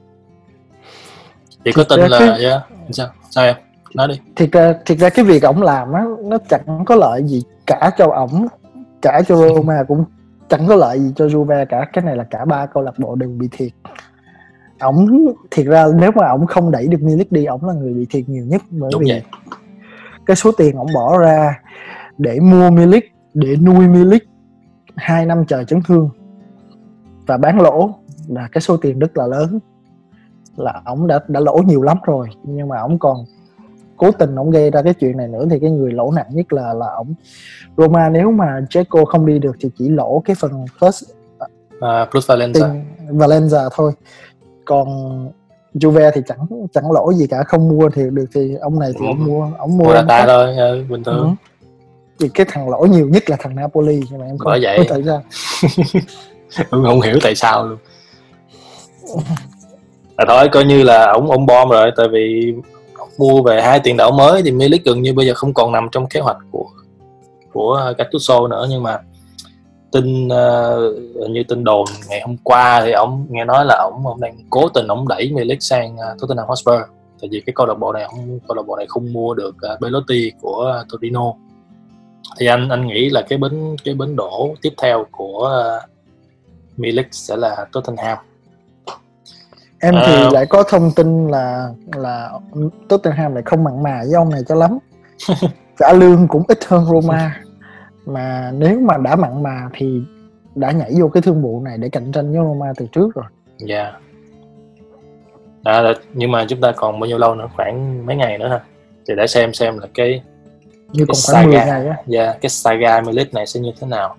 thì 1.66 1.72
có 1.72 1.84
tin 1.84 2.00
là 2.00 2.20
cái... 2.20 2.44
yeah. 2.44 2.62
sao 2.92 3.08
sao 3.30 3.46
em 3.46 3.56
nói 3.94 4.08
đi 4.08 4.20
thiệt 4.36 4.52
ra 4.52 4.74
thiệt 4.86 4.98
ra 4.98 5.10
cái 5.10 5.26
việc 5.26 5.44
ổng 5.44 5.62
làm 5.62 5.94
á 5.94 6.04
nó 6.24 6.38
chẳng 6.50 6.86
có 6.86 6.96
lợi 6.96 7.24
gì 7.26 7.44
cả 7.66 7.92
cho 7.98 8.06
ổng 8.06 8.48
cả 9.02 9.22
cho 9.28 9.36
Roma 9.36 9.84
cũng 9.88 10.06
chẳng 10.50 10.68
có 10.68 10.76
lợi 10.76 11.00
gì 11.00 11.12
cho 11.16 11.26
Juve 11.26 11.66
cả 11.66 11.86
cái 11.94 12.04
này 12.04 12.16
là 12.16 12.24
cả 12.24 12.46
ba 12.46 12.66
câu 12.66 12.84
lạc 12.84 13.00
bộ 13.00 13.16
đều 13.16 13.30
bị 13.30 13.48
thiệt 13.52 13.72
ổng 14.80 15.34
thiệt 15.52 15.66
ra 15.66 15.86
nếu 15.96 16.12
mà 16.16 16.28
ổng 16.32 16.46
không 16.46 16.72
đẩy 16.72 16.88
được 16.88 17.02
Milik 17.02 17.32
đi 17.32 17.46
ổng 17.46 17.66
là 17.66 17.74
người 17.74 17.94
bị 17.94 18.06
thiệt 18.10 18.30
nhiều 18.30 18.46
nhất 18.46 18.62
bởi 18.70 18.90
Đúng 18.94 19.02
vì 19.02 19.12
vậy. 19.12 19.22
Cái 20.28 20.36
số 20.36 20.52
tiền 20.58 20.76
ổng 20.76 20.94
bỏ 20.94 21.18
ra 21.18 21.62
để 22.18 22.40
mua 22.40 22.70
Milik 22.70 23.12
để 23.34 23.56
nuôi 23.56 23.88
Milik 23.88 24.24
hai 24.96 25.26
năm 25.26 25.46
chờ 25.46 25.64
chấn 25.64 25.82
thương 25.88 26.10
và 27.28 27.38
bán 27.38 27.62
lỗ 27.62 27.90
là 28.28 28.48
cái 28.52 28.62
số 28.62 28.78
tiền 28.78 29.00
rất 29.00 29.18
là 29.18 29.28
lớn. 29.28 29.60
Là 30.56 30.82
ổng 30.86 31.08
đã 31.08 31.20
đã 31.28 31.40
lỗ 31.40 31.58
nhiều 31.66 31.82
lắm 31.82 31.98
rồi 32.06 32.30
nhưng 32.44 32.68
mà 32.68 32.80
ổng 32.80 33.00
còn 33.00 33.18
cố 33.98 34.12
tình 34.12 34.36
ổng 34.36 34.52
gây 34.52 34.72
ra 34.72 34.82
cái 34.82 34.94
chuyện 34.94 35.18
này 35.18 35.28
nữa 35.28 35.46
thì 35.50 35.60
cái 35.60 35.72
người 35.72 35.92
lỗ 35.92 36.12
nặng 36.12 36.28
nhất 36.30 36.54
là 36.54 36.74
là 36.74 36.88
ổng 36.96 37.14
Roma. 37.78 38.10
Nếu 38.10 38.32
mà 38.32 38.62
Checo 38.70 39.06
không 39.06 39.26
đi 39.26 39.40
được 39.40 39.56
thì 39.60 39.70
chỉ 39.78 39.90
lỗ 39.90 40.22
cái 40.26 40.36
phần 40.40 40.66
plus 40.80 41.04
uh, 41.78 42.12
plus 42.12 42.32
Valenza 42.32 42.82
Valenza 43.10 43.70
thôi. 43.74 43.92
Còn 44.66 44.88
Juve 45.78 46.12
thì 46.14 46.22
chẳng 46.28 46.38
chẳng 46.74 46.92
lỗ 46.92 47.14
gì 47.14 47.28
cả 47.28 47.44
không 47.44 47.70
mua 47.70 47.90
thì 47.90 48.02
được 48.12 48.26
thì 48.34 48.56
ông 48.62 48.80
này 48.80 48.92
thì 49.00 49.06
ông 49.08 49.26
mua 49.26 49.50
ông 49.58 49.78
mua 49.78 49.84
mua 49.84 50.04
ta 50.08 50.26
thôi 50.26 50.56
ừ, 50.58 50.84
bình 50.90 51.04
thường. 51.04 51.36
Ừ. 51.40 51.48
thì 52.20 52.30
cái 52.34 52.46
thằng 52.50 52.70
lỗ 52.70 52.86
nhiều 52.86 53.10
nhất 53.10 53.30
là 53.30 53.38
thằng 53.40 53.56
Napoli 53.56 54.02
nhưng 54.10 54.20
mà 54.20 54.26
em 54.26 54.38
không 54.38 54.54
vậy. 54.62 54.80
tại 54.90 55.04
sao. 55.06 55.24
Không, 56.72 56.84
không 56.84 57.02
hiểu 57.02 57.16
tại 57.24 57.36
sao 57.36 57.68
luôn. 57.68 57.78
Là 60.18 60.26
thôi 60.28 60.50
coi 60.52 60.66
như 60.66 60.84
là 60.84 61.12
ông 61.12 61.32
ông 61.32 61.46
bom 61.46 61.70
rồi 61.70 61.92
tại 61.98 62.08
vì 62.12 62.54
mua 63.18 63.42
về 63.42 63.62
hai 63.62 63.80
tiền 63.80 63.98
đạo 63.98 64.12
mới 64.12 64.44
thì 64.44 64.52
Milik 64.52 64.86
gần 64.86 65.02
như 65.02 65.14
bây 65.14 65.26
giờ 65.26 65.34
không 65.34 65.54
còn 65.54 65.72
nằm 65.72 65.88
trong 65.92 66.08
kế 66.08 66.20
hoạch 66.20 66.38
của 66.52 66.66
của 67.54 67.94
Gattuso 67.98 68.48
nữa 68.48 68.68
nhưng 68.70 68.84
mà 68.84 69.00
tin 69.98 70.28
uh, 70.28 71.30
như 71.30 71.44
tin 71.48 71.64
đồn 71.64 71.86
ngày 72.10 72.22
hôm 72.22 72.38
qua 72.44 72.82
thì 72.86 72.92
ông 72.92 73.28
nghe 73.30 73.46
nói 73.46 73.66
là 73.66 73.76
ông 73.76 74.08
ông 74.08 74.22
đang 74.22 74.38
cố 74.50 74.70
tình 74.70 74.88
ông 74.88 75.08
đẩy 75.08 75.32
Milik 75.34 75.64
sang 75.64 75.96
uh, 75.96 76.22
Tottenham 76.22 76.48
Hotspur. 76.48 76.76
Tại 77.22 77.30
vì 77.32 77.42
cái 77.46 77.54
câu 77.54 77.66
lạc 77.66 77.74
bộ 77.74 77.94
này 77.94 78.04
ông 78.04 78.40
câu 78.48 78.56
lạc 78.56 78.64
bộ 78.68 78.76
này 78.76 78.86
không 78.90 79.14
mua 79.14 79.34
được 79.34 79.56
uh, 79.74 79.82
Belotti 79.82 80.32
của 80.42 80.76
uh, 80.82 80.90
Torino. 80.90 81.34
Thì 82.40 82.46
anh 82.46 82.70
anh 82.70 82.88
nghĩ 82.88 83.10
là 83.10 83.22
cái 83.22 83.38
bến 83.38 83.76
cái 83.84 83.96
bến 83.96 84.16
đổ 84.16 84.56
tiếp 84.62 84.74
theo 84.78 85.06
của 85.12 85.64
uh, 85.78 85.90
Milik 86.78 87.08
sẽ 87.12 87.36
là 87.36 87.66
Tottenham. 87.72 88.18
Em 89.80 89.94
thì 90.06 90.14
à... 90.14 90.30
lại 90.34 90.46
có 90.46 90.64
thông 90.64 90.92
tin 90.96 91.28
là 91.28 91.70
là 91.96 92.32
Tottenham 92.90 93.34
lại 93.34 93.44
không 93.46 93.64
mặn 93.64 93.84
mà 93.84 94.02
với 94.06 94.14
ông 94.14 94.30
này 94.30 94.42
cho 94.48 94.56
lắm. 94.56 94.78
Trả 95.80 95.94
lương 95.94 96.28
cũng 96.28 96.44
ít 96.48 96.60
hơn 96.68 96.86
Roma 96.86 97.47
mà 98.08 98.52
nếu 98.58 98.80
mà 98.80 98.98
đã 98.98 99.16
mặn 99.16 99.44
mà 99.44 99.70
thì 99.74 100.02
đã 100.56 100.72
nhảy 100.72 100.92
vô 101.00 101.08
cái 101.08 101.22
thương 101.22 101.42
vụ 101.42 101.62
này 101.62 101.78
để 101.78 101.90
cạnh 101.90 102.12
tranh 102.12 102.32
với 102.32 102.42
Roma 102.46 102.74
từ 102.78 102.88
trước 102.92 103.16
rồi. 103.16 103.26
Dạ. 103.58 103.84
Yeah. 103.84 103.96
à, 105.64 105.94
nhưng 106.14 106.32
mà 106.32 106.46
chúng 106.50 106.62
ta 106.62 106.72
còn 106.72 107.00
bao 107.00 107.08
nhiêu 107.08 107.18
lâu 107.18 107.36
nữa? 107.36 107.48
Khoảng 107.56 108.06
mấy 108.06 108.16
ngày 108.16 108.38
nữa 108.38 108.48
ha 108.48 108.60
thì 109.08 109.14
để 109.18 109.28
xem 109.28 109.54
xem 109.54 109.80
là 109.80 109.88
cái 109.94 110.22
như 110.94 111.06
cái 111.06 111.08
còn 111.08 111.18
khoảng 111.26 111.52
saga, 111.52 111.66
10 111.66 111.66
ngày 111.66 111.88
á. 111.88 111.96
Yeah, 112.12 112.42
cái 112.42 112.50
saga 112.50 113.02
Milit 113.02 113.34
này 113.34 113.48
sẽ 113.48 113.60
như 113.60 113.72
thế 113.80 113.88
nào? 113.88 114.16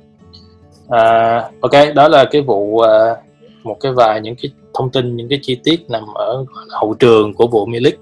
À, 0.88 1.50
ok 1.60 1.94
đó 1.94 2.08
là 2.08 2.24
cái 2.30 2.42
vụ 2.42 2.76
uh, 2.76 2.86
một 3.62 3.76
cái 3.80 3.92
vài 3.92 4.20
những 4.20 4.34
cái 4.42 4.50
thông 4.74 4.90
tin 4.90 5.16
những 5.16 5.28
cái 5.28 5.38
chi 5.42 5.60
tiết 5.64 5.90
nằm 5.90 6.14
ở 6.14 6.44
hậu 6.70 6.94
trường 6.94 7.34
của 7.34 7.46
vụ 7.46 7.66
Milik 7.66 7.98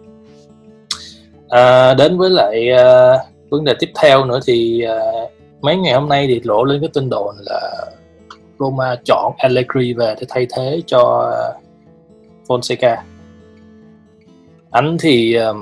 à, 1.48 1.94
đến 1.94 2.18
với 2.18 2.30
lại 2.30 2.68
uh, 2.72 3.50
vấn 3.50 3.64
đề 3.64 3.74
tiếp 3.78 3.90
theo 4.02 4.24
nữa 4.24 4.40
thì 4.46 4.84
uh, 4.86 5.30
mấy 5.60 5.76
ngày 5.76 5.94
hôm 5.94 6.08
nay 6.08 6.26
thì 6.26 6.40
lộ 6.44 6.64
lên 6.64 6.80
cái 6.80 6.90
tin 6.94 7.10
đồn 7.10 7.34
là 7.38 7.86
Roma 8.58 8.96
chọn 9.04 9.32
Allegri 9.38 9.92
về 9.92 10.14
để 10.20 10.26
thay 10.28 10.46
thế 10.56 10.82
cho 10.86 11.32
uh, 11.56 11.62
Fonseca 12.48 12.96
anh 14.70 14.96
thì 15.00 15.38
uh, 15.50 15.56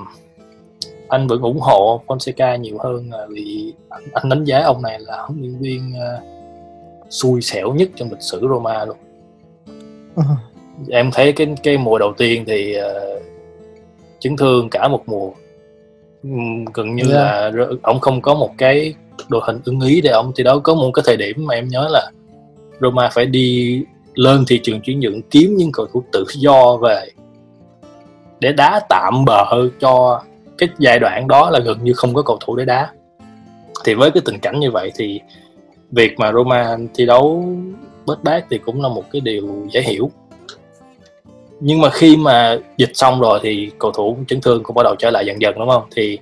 anh 1.08 1.26
vẫn 1.26 1.42
ủng 1.42 1.60
hộ 1.60 2.02
Fonseca 2.06 2.56
nhiều 2.56 2.78
hơn 2.78 3.08
uh, 3.08 3.30
vì 3.30 3.74
anh, 3.88 4.02
anh 4.12 4.28
đánh 4.28 4.44
giá 4.44 4.62
ông 4.62 4.82
này 4.82 5.00
là 5.00 5.22
huấn 5.22 5.40
luyện 5.40 5.58
viên 5.58 5.92
uh, 5.92 6.22
xui 7.10 7.42
xẻo 7.42 7.72
nhất 7.72 7.88
trong 7.96 8.10
lịch 8.10 8.22
sử 8.22 8.40
Roma 8.40 8.84
luôn 8.84 8.96
uh-huh. 10.16 10.36
em 10.90 11.10
thấy 11.12 11.32
cái 11.32 11.54
cái 11.62 11.78
mùa 11.78 11.98
đầu 11.98 12.12
tiên 12.18 12.44
thì 12.46 12.76
uh, 12.78 13.22
chấn 14.18 14.36
thương 14.36 14.70
cả 14.70 14.88
một 14.88 15.02
mùa 15.06 15.30
gần 16.74 16.94
như 16.94 17.02
yeah. 17.12 17.54
là 17.54 17.66
ông 17.82 18.00
không 18.00 18.22
có 18.22 18.34
một 18.34 18.50
cái 18.58 18.94
đội 19.28 19.40
hình 19.44 19.60
ưng 19.64 19.80
ý 19.80 20.00
để 20.00 20.10
ông 20.10 20.32
thì 20.36 20.44
đó 20.44 20.58
có 20.58 20.74
một 20.74 20.90
cái 20.94 21.02
thời 21.06 21.16
điểm 21.16 21.46
mà 21.46 21.54
em 21.54 21.68
nhớ 21.68 21.88
là 21.90 22.10
Roma 22.80 23.08
phải 23.12 23.26
đi 23.26 23.80
lên 24.14 24.44
thị 24.48 24.60
trường 24.62 24.80
chuyển 24.80 25.00
nhượng 25.00 25.22
kiếm 25.22 25.56
những 25.56 25.72
cầu 25.72 25.86
thủ 25.92 26.02
tự 26.12 26.24
do 26.34 26.76
về 26.76 27.06
để 28.40 28.52
đá 28.52 28.80
tạm 28.88 29.24
bờ 29.24 29.44
cho 29.80 30.22
cái 30.58 30.68
giai 30.78 30.98
đoạn 30.98 31.28
đó 31.28 31.50
là 31.50 31.58
gần 31.58 31.78
như 31.84 31.92
không 31.92 32.14
có 32.14 32.22
cầu 32.22 32.38
thủ 32.46 32.56
để 32.56 32.64
đá. 32.64 32.90
Thì 33.84 33.94
với 33.94 34.10
cái 34.10 34.22
tình 34.24 34.38
cảnh 34.38 34.60
như 34.60 34.70
vậy 34.70 34.92
thì 34.96 35.20
việc 35.90 36.18
mà 36.18 36.32
Roma 36.32 36.76
thi 36.94 37.06
đấu 37.06 37.48
bết 38.06 38.18
bát 38.22 38.44
thì 38.50 38.58
cũng 38.58 38.82
là 38.82 38.88
một 38.88 39.04
cái 39.10 39.20
điều 39.20 39.66
dễ 39.70 39.82
hiểu. 39.82 40.10
Nhưng 41.60 41.80
mà 41.80 41.90
khi 41.90 42.16
mà 42.16 42.58
dịch 42.76 42.90
xong 42.94 43.20
rồi 43.20 43.40
thì 43.42 43.70
cầu 43.78 43.92
thủ 43.92 44.16
chấn 44.28 44.40
thương 44.40 44.62
cũng 44.62 44.74
bắt 44.74 44.82
đầu 44.82 44.94
trở 44.98 45.10
lại 45.10 45.26
dần 45.26 45.40
dần, 45.40 45.54
đúng 45.58 45.68
không? 45.68 45.82
Thì 45.96 46.18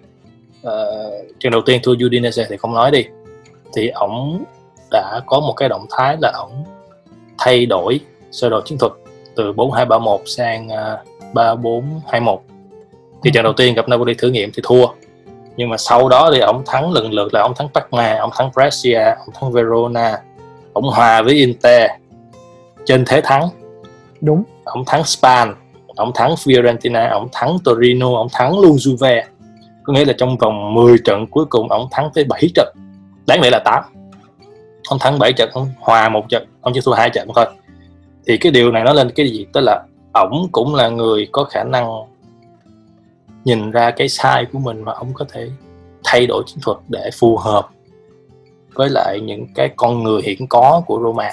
uh, 0.66 1.40
trận 1.40 1.52
đầu 1.52 1.62
tiên 1.66 1.80
thua 1.82 1.92
Udinese 1.92 2.46
thì 2.48 2.56
không 2.56 2.74
nói 2.74 2.90
đi. 2.90 3.04
Thì 3.76 3.88
ổng 3.88 4.44
đã 4.90 5.20
có 5.26 5.40
một 5.40 5.52
cái 5.56 5.68
động 5.68 5.86
thái 5.90 6.16
là 6.20 6.32
ổng 6.34 6.64
thay 7.38 7.66
đổi 7.66 8.00
sơ 8.30 8.48
đồ 8.48 8.60
chiến 8.64 8.78
thuật 8.78 8.92
từ 9.36 9.52
4231 9.52 10.20
sang 10.26 10.66
uh, 10.66 11.34
3421 11.34 12.40
thì 13.24 13.30
trận 13.30 13.44
đầu 13.44 13.52
tiên 13.52 13.74
gặp 13.74 13.88
Napoli 13.88 14.14
thử 14.14 14.30
nghiệm 14.30 14.50
thì 14.54 14.62
thua. 14.64 14.86
Nhưng 15.56 15.68
mà 15.68 15.76
sau 15.76 16.08
đó 16.08 16.30
thì 16.34 16.40
ổng 16.40 16.62
thắng 16.66 16.92
lần 16.92 17.12
lượt 17.12 17.34
là 17.34 17.40
ổng 17.40 17.54
thắng 17.54 17.68
Parma, 17.74 18.18
ổng 18.18 18.30
thắng 18.36 18.50
Brescia, 18.54 19.14
ổng 19.26 19.34
thắng 19.40 19.52
Verona, 19.52 20.18
ổng 20.72 20.84
hòa 20.84 21.22
với 21.22 21.34
Inter 21.34 21.90
trên 22.84 23.04
thế 23.04 23.20
thắng. 23.20 23.48
Đúng. 24.20 24.42
Ông 24.64 24.84
thắng 24.86 25.04
Span 25.04 25.54
ông 25.96 26.12
thắng 26.14 26.34
Fiorentina 26.34 27.10
ông 27.10 27.28
thắng 27.32 27.56
Torino 27.64 28.06
ông 28.06 28.28
thắng 28.32 28.58
luôn 28.58 28.76
Juve 28.76 29.22
có 29.84 29.92
nghĩa 29.92 30.04
là 30.04 30.12
trong 30.18 30.36
vòng 30.36 30.74
10 30.74 30.96
trận 31.04 31.26
cuối 31.26 31.44
cùng 31.44 31.68
ông 31.68 31.88
thắng 31.90 32.10
tới 32.14 32.24
7 32.24 32.42
trận. 32.54 32.74
Đáng 33.26 33.40
lẽ 33.40 33.50
là 33.50 33.58
8 33.64 33.84
ông 34.88 34.98
thắng 34.98 35.18
7 35.18 35.32
trận 35.32 35.50
ông 35.52 35.68
hòa 35.78 36.08
một 36.08 36.28
trận 36.28 36.46
ông 36.60 36.72
chỉ 36.74 36.80
thua 36.84 36.92
hai 36.92 37.10
trận 37.10 37.28
thôi. 37.34 37.46
Thì 38.26 38.36
cái 38.36 38.52
điều 38.52 38.72
này 38.72 38.84
nó 38.84 38.92
lên 38.92 39.10
cái 39.10 39.28
gì? 39.28 39.46
Tức 39.52 39.60
là 39.60 39.82
ổng 40.12 40.48
cũng 40.52 40.74
là 40.74 40.88
người 40.88 41.28
có 41.32 41.44
khả 41.44 41.64
năng 41.64 41.88
nhìn 43.44 43.70
ra 43.70 43.90
cái 43.90 44.08
sai 44.08 44.46
của 44.52 44.58
mình 44.58 44.84
và 44.84 44.92
ông 44.92 45.12
có 45.14 45.24
thể 45.32 45.50
thay 46.04 46.26
đổi 46.26 46.42
chiến 46.46 46.58
thuật 46.62 46.78
để 46.88 47.10
phù 47.18 47.36
hợp 47.36 47.68
với 48.74 48.88
lại 48.90 49.20
những 49.20 49.46
cái 49.54 49.70
con 49.76 50.02
người 50.02 50.22
hiện 50.22 50.46
có 50.48 50.82
của 50.86 51.00
Roma. 51.02 51.30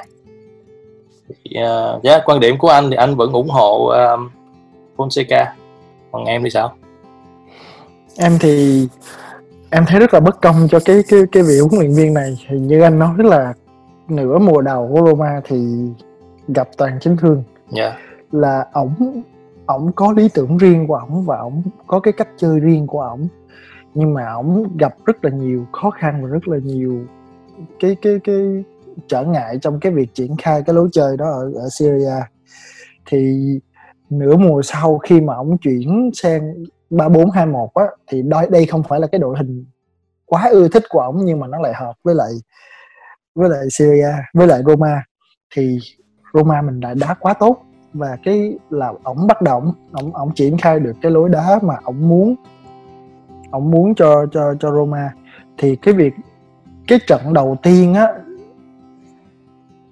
Thì, 1.27 1.51
uh, 1.95 2.03
yeah, 2.03 2.21
quan 2.25 2.39
điểm 2.39 2.57
của 2.57 2.69
anh 2.69 2.89
thì 2.89 2.95
anh 2.95 3.15
vẫn 3.15 3.31
ủng 3.31 3.49
hộ 3.49 3.91
uh, 3.91 4.31
Fonseca. 4.97 5.45
Còn 6.11 6.25
em 6.25 6.43
thì 6.43 6.49
sao? 6.49 6.75
Em 8.19 8.37
thì 8.39 8.87
em 9.69 9.83
thấy 9.87 9.99
rất 9.99 10.13
là 10.13 10.19
bất 10.19 10.41
công 10.41 10.67
cho 10.69 10.79
cái 10.85 11.03
cái 11.07 11.19
cái 11.31 11.43
vị 11.43 11.59
huấn 11.59 11.79
luyện 11.79 11.93
viên 11.93 12.13
này. 12.13 12.45
Thì 12.49 12.59
như 12.59 12.81
anh 12.81 12.99
nói 12.99 13.15
là 13.17 13.53
nửa 14.07 14.37
mùa 14.39 14.61
đầu 14.61 14.89
của 14.93 15.07
Roma 15.07 15.41
thì 15.43 15.57
gặp 16.47 16.69
toàn 16.77 16.99
chấn 16.99 17.17
thương. 17.17 17.43
Yeah. 17.75 17.93
là 18.31 18.65
ổng 18.73 19.21
ổng 19.65 19.91
có 19.95 20.11
lý 20.11 20.29
tưởng 20.33 20.57
riêng 20.57 20.87
của 20.87 20.95
ổng 20.95 21.25
và 21.25 21.37
ổng 21.37 21.63
có 21.87 21.99
cái 21.99 22.13
cách 22.13 22.27
chơi 22.37 22.59
riêng 22.59 22.87
của 22.87 23.01
ổng. 23.01 23.27
Nhưng 23.93 24.13
mà 24.13 24.33
ổng 24.33 24.77
gặp 24.77 24.95
rất 25.05 25.25
là 25.25 25.31
nhiều 25.31 25.65
khó 25.71 25.89
khăn 25.89 26.23
và 26.23 26.29
rất 26.29 26.47
là 26.47 26.57
nhiều 26.63 26.99
cái 27.79 27.95
cái 28.01 28.19
cái 28.23 28.63
trở 29.07 29.23
ngại 29.23 29.57
trong 29.61 29.79
cái 29.79 29.91
việc 29.91 30.13
triển 30.13 30.37
khai 30.37 30.63
cái 30.65 30.73
lối 30.73 30.89
chơi 30.91 31.17
đó 31.17 31.25
ở 31.25 31.51
ở 31.55 31.69
Syria 31.79 32.21
thì 33.05 33.45
nửa 34.09 34.35
mùa 34.35 34.61
sau 34.61 34.97
khi 34.97 35.21
mà 35.21 35.35
ông 35.35 35.57
chuyển 35.57 36.09
sang 36.13 36.53
ba 36.89 37.09
bốn 37.09 37.31
hai 37.31 37.45
một 37.45 37.73
á 37.73 37.85
thì 38.07 38.21
đây 38.21 38.47
đây 38.51 38.65
không 38.65 38.83
phải 38.83 38.99
là 38.99 39.07
cái 39.07 39.19
đội 39.19 39.37
hình 39.37 39.65
quá 40.25 40.49
ưa 40.51 40.67
thích 40.67 40.83
của 40.89 40.99
ông 40.99 41.25
nhưng 41.25 41.39
mà 41.39 41.47
nó 41.47 41.59
lại 41.59 41.73
hợp 41.73 41.93
với 42.03 42.15
lại 42.15 42.31
với 43.35 43.49
lại 43.49 43.69
Syria 43.71 44.13
với 44.33 44.47
lại 44.47 44.61
Roma. 44.67 45.03
Thì 45.55 45.79
Roma 46.33 46.61
mình 46.61 46.79
lại 46.79 46.95
đá 46.95 47.13
quá 47.19 47.33
tốt 47.33 47.57
và 47.93 48.17
cái 48.23 48.53
là 48.69 48.93
ổng 49.03 49.27
bắt 49.27 49.41
đầu 49.41 49.73
ổng 49.91 50.13
ổng 50.13 50.31
triển 50.35 50.57
khai 50.57 50.79
được 50.79 50.93
cái 51.01 51.11
lối 51.11 51.29
đá 51.29 51.59
mà 51.61 51.75
ổng 51.83 52.09
muốn 52.09 52.35
ổng 53.51 53.71
muốn 53.71 53.95
cho 53.95 54.25
cho 54.31 54.53
cho 54.59 54.71
Roma. 54.71 55.13
Thì 55.57 55.75
cái 55.75 55.93
việc 55.93 56.13
cái 56.87 56.99
trận 57.07 57.33
đầu 57.33 57.57
tiên 57.63 57.93
á 57.93 58.07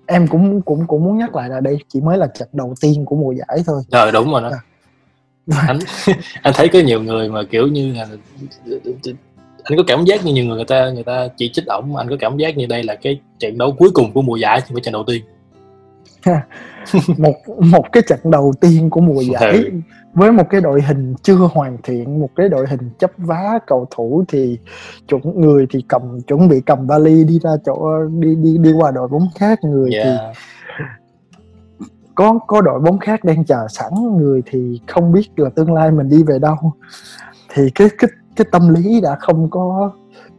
em 0.05 0.27
cũng 0.27 0.61
cũng 0.61 0.87
cũng 0.87 1.03
muốn 1.03 1.17
nhắc 1.17 1.35
lại 1.35 1.49
là 1.49 1.59
đây 1.59 1.77
chỉ 1.87 2.01
mới 2.01 2.17
là 2.17 2.27
trận 2.27 2.49
đầu 2.53 2.73
tiên 2.81 3.05
của 3.05 3.15
mùa 3.15 3.31
giải 3.31 3.63
thôi. 3.65 3.81
Rồi 3.91 4.11
đúng 4.11 4.31
rồi 4.31 4.41
đó. 4.41 4.49
À. 4.49 4.59
anh 5.67 5.79
anh 6.41 6.53
thấy 6.57 6.69
có 6.69 6.79
nhiều 6.79 7.01
người 7.01 7.29
mà 7.29 7.43
kiểu 7.43 7.67
như 7.67 7.93
là 7.93 8.07
anh 9.63 9.77
có 9.77 9.83
cảm 9.87 10.05
giác 10.05 10.25
như 10.25 10.33
nhiều 10.33 10.45
người 10.45 10.55
người 10.55 10.65
ta 10.65 10.89
người 10.89 11.03
ta 11.03 11.27
chỉ 11.37 11.49
trích 11.53 11.65
ổng 11.65 11.95
anh 11.95 12.09
có 12.09 12.15
cảm 12.19 12.37
giác 12.37 12.57
như 12.57 12.65
đây 12.65 12.83
là 12.83 12.95
cái 12.95 13.19
trận 13.39 13.57
đấu 13.57 13.75
cuối 13.77 13.89
cùng 13.93 14.13
của 14.13 14.21
mùa 14.21 14.35
giải 14.35 14.61
phải 14.61 14.81
trận 14.81 14.93
đầu 14.93 15.03
tiên 15.07 15.23
một 17.17 17.35
một 17.57 17.91
cái 17.91 18.03
trận 18.07 18.19
đầu 18.23 18.53
tiên 18.61 18.89
của 18.89 19.01
mùa 19.01 19.21
giải 19.21 19.51
ừ. 19.51 19.71
với 20.13 20.31
một 20.31 20.43
cái 20.49 20.61
đội 20.61 20.81
hình 20.81 21.15
chưa 21.23 21.35
hoàn 21.35 21.77
thiện 21.83 22.19
một 22.19 22.29
cái 22.35 22.49
đội 22.49 22.67
hình 22.69 22.89
chấp 22.99 23.11
vá 23.17 23.59
cầu 23.67 23.87
thủ 23.91 24.23
thì 24.27 24.57
chuẩn 25.07 25.21
người 25.41 25.67
thì 25.69 25.83
cầm 25.87 26.21
chuẩn 26.21 26.47
bị 26.47 26.61
cầm 26.65 26.87
vali 26.87 27.23
đi 27.23 27.39
ra 27.39 27.51
chỗ 27.65 28.03
đi 28.09 28.35
đi 28.35 28.57
đi 28.57 28.71
qua 28.71 28.91
đội 28.91 29.07
bóng 29.07 29.27
khác 29.39 29.59
người 29.63 29.91
yeah. 29.93 30.05
thì 30.05 30.39
có 32.17 32.39
có 32.47 32.61
đội 32.61 32.79
bóng 32.79 32.99
khác 32.99 33.23
đang 33.23 33.45
chờ 33.45 33.67
sẵn 33.69 34.17
người 34.17 34.43
thì 34.45 34.81
không 34.87 35.11
biết 35.11 35.39
là 35.39 35.49
tương 35.49 35.73
lai 35.73 35.91
mình 35.91 36.09
đi 36.09 36.23
về 36.23 36.39
đâu. 36.39 36.55
Thì 37.53 37.69
cái 37.75 37.89
cái 37.97 38.09
cái 38.35 38.47
tâm 38.51 38.73
lý 38.73 39.01
đã 39.01 39.15
không 39.19 39.49
có 39.49 39.91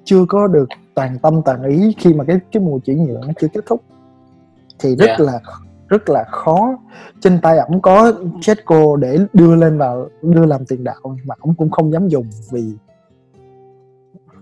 chưa 0.04 0.24
có 0.28 0.46
được 0.46 0.68
toàn 0.94 1.18
tâm 1.22 1.42
toàn 1.44 1.62
ý 1.62 1.94
khi 1.98 2.14
mà 2.14 2.24
cái 2.24 2.36
cái 2.52 2.62
mùa 2.62 2.78
chuyển 2.78 3.04
nhượng 3.04 3.20
nó 3.20 3.32
chưa 3.40 3.48
kết 3.54 3.60
thúc. 3.66 3.82
Thì 4.78 4.96
rất 4.96 5.06
yeah. 5.06 5.20
là 5.20 5.40
rất 5.88 6.08
là 6.08 6.24
khó. 6.30 6.78
Trên 7.20 7.40
tay 7.40 7.58
ổng 7.58 7.80
có 7.80 8.12
Chetco 8.40 8.96
để 8.96 9.18
đưa 9.32 9.54
lên 9.54 9.78
vào 9.78 10.08
đưa 10.22 10.46
làm 10.46 10.64
tiền 10.64 10.84
đạo 10.84 11.16
mà 11.24 11.34
ổng 11.40 11.54
cũng 11.54 11.70
không 11.70 11.92
dám 11.92 12.08
dùng 12.08 12.26
vì 12.52 12.72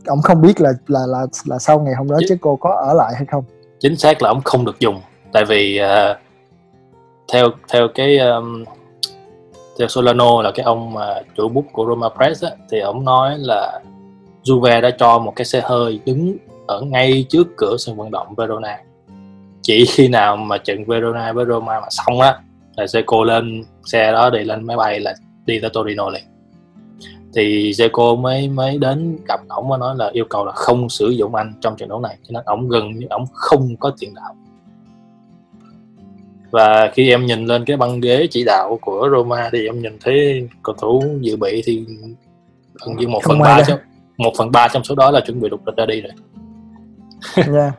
ổng 0.06 0.22
không 0.22 0.42
biết 0.42 0.60
là 0.60 0.72
là 0.86 1.06
là 1.06 1.26
là 1.44 1.58
sau 1.58 1.80
ngày 1.80 1.94
hôm 1.94 2.08
đó 2.08 2.16
Chetco 2.28 2.56
có 2.60 2.70
ở 2.70 2.94
lại 2.94 3.12
hay 3.16 3.26
không. 3.26 3.44
chính 3.80 3.96
xác 3.96 4.22
là 4.22 4.28
ổng 4.28 4.40
không 4.44 4.64
được 4.64 4.80
dùng. 4.80 5.00
Tại 5.32 5.44
vì 5.44 5.80
uh, 5.80 6.25
theo 7.32 7.50
theo 7.68 7.88
cái 7.94 8.18
um, 8.18 8.64
theo 9.78 9.88
Solano 9.88 10.42
là 10.42 10.50
cái 10.54 10.64
ông 10.64 10.92
mà 10.92 11.20
chủ 11.36 11.48
bút 11.48 11.64
của 11.72 11.86
Roma 11.86 12.08
Press 12.08 12.44
á, 12.44 12.50
thì 12.70 12.80
ông 12.80 13.04
nói 13.04 13.38
là 13.38 13.80
Juve 14.44 14.80
đã 14.80 14.90
cho 14.98 15.18
một 15.18 15.32
cái 15.36 15.44
xe 15.44 15.60
hơi 15.64 16.00
đứng 16.06 16.36
ở 16.66 16.80
ngay 16.80 17.26
trước 17.28 17.46
cửa 17.56 17.76
sân 17.78 17.96
vận 17.96 18.10
động 18.10 18.34
Verona. 18.36 18.78
Chỉ 19.62 19.86
khi 19.86 20.08
nào 20.08 20.36
mà 20.36 20.58
trận 20.58 20.84
Verona 20.84 21.32
với 21.32 21.44
Roma 21.44 21.80
mà 21.80 21.86
xong 21.90 22.20
á 22.20 22.38
là 22.76 22.86
Seco 22.86 23.24
lên 23.24 23.64
xe 23.84 24.12
đó 24.12 24.30
đi 24.30 24.44
lên 24.44 24.66
máy 24.66 24.76
bay 24.76 25.00
là 25.00 25.14
đi 25.46 25.60
tới 25.60 25.70
Torino 25.70 26.10
liền. 26.10 26.24
Thì 27.34 27.72
Seco 27.74 28.14
mới 28.14 28.48
mới 28.48 28.78
đến 28.78 29.18
gặp 29.28 29.40
ổng 29.48 29.68
và 29.68 29.76
nói 29.76 29.94
là 29.96 30.10
yêu 30.12 30.24
cầu 30.30 30.44
là 30.44 30.52
không 30.52 30.88
sử 30.88 31.08
dụng 31.08 31.34
anh 31.34 31.52
trong 31.60 31.76
trận 31.76 31.88
đấu 31.88 32.00
này 32.00 32.16
cho 32.22 32.32
nên 32.32 32.42
ổng 32.44 32.68
gần 32.68 32.98
như 32.98 33.06
ổng 33.10 33.24
không 33.32 33.76
có 33.80 33.92
tiền 33.98 34.14
đạo 34.14 34.36
và 36.56 36.90
khi 36.94 37.10
em 37.10 37.26
nhìn 37.26 37.44
lên 37.44 37.64
cái 37.64 37.76
băng 37.76 38.00
ghế 38.00 38.26
chỉ 38.30 38.44
đạo 38.44 38.78
của 38.80 39.08
Roma 39.12 39.48
thì 39.52 39.66
em 39.66 39.82
nhìn 39.82 39.98
thấy 40.00 40.48
cầu 40.62 40.74
thủ 40.78 41.02
dự 41.20 41.36
bị 41.36 41.62
thì 41.64 41.86
gần 42.86 42.96
như 42.96 43.08
một 43.08 43.20
phần 43.24 43.38
ba 43.38 43.62
trong 43.66 43.78
một 44.16 44.32
phần 44.38 44.52
ba 44.52 44.68
trong 44.68 44.84
số 44.84 44.94
đó 44.94 45.10
là 45.10 45.20
chuẩn 45.26 45.40
bị 45.40 45.48
lục 45.48 45.60
lịch 45.66 45.76
ra 45.76 45.86
đi 45.86 46.00
rồi. 46.00 46.12
Yeah. 47.36 47.48
yeah, 47.54 47.72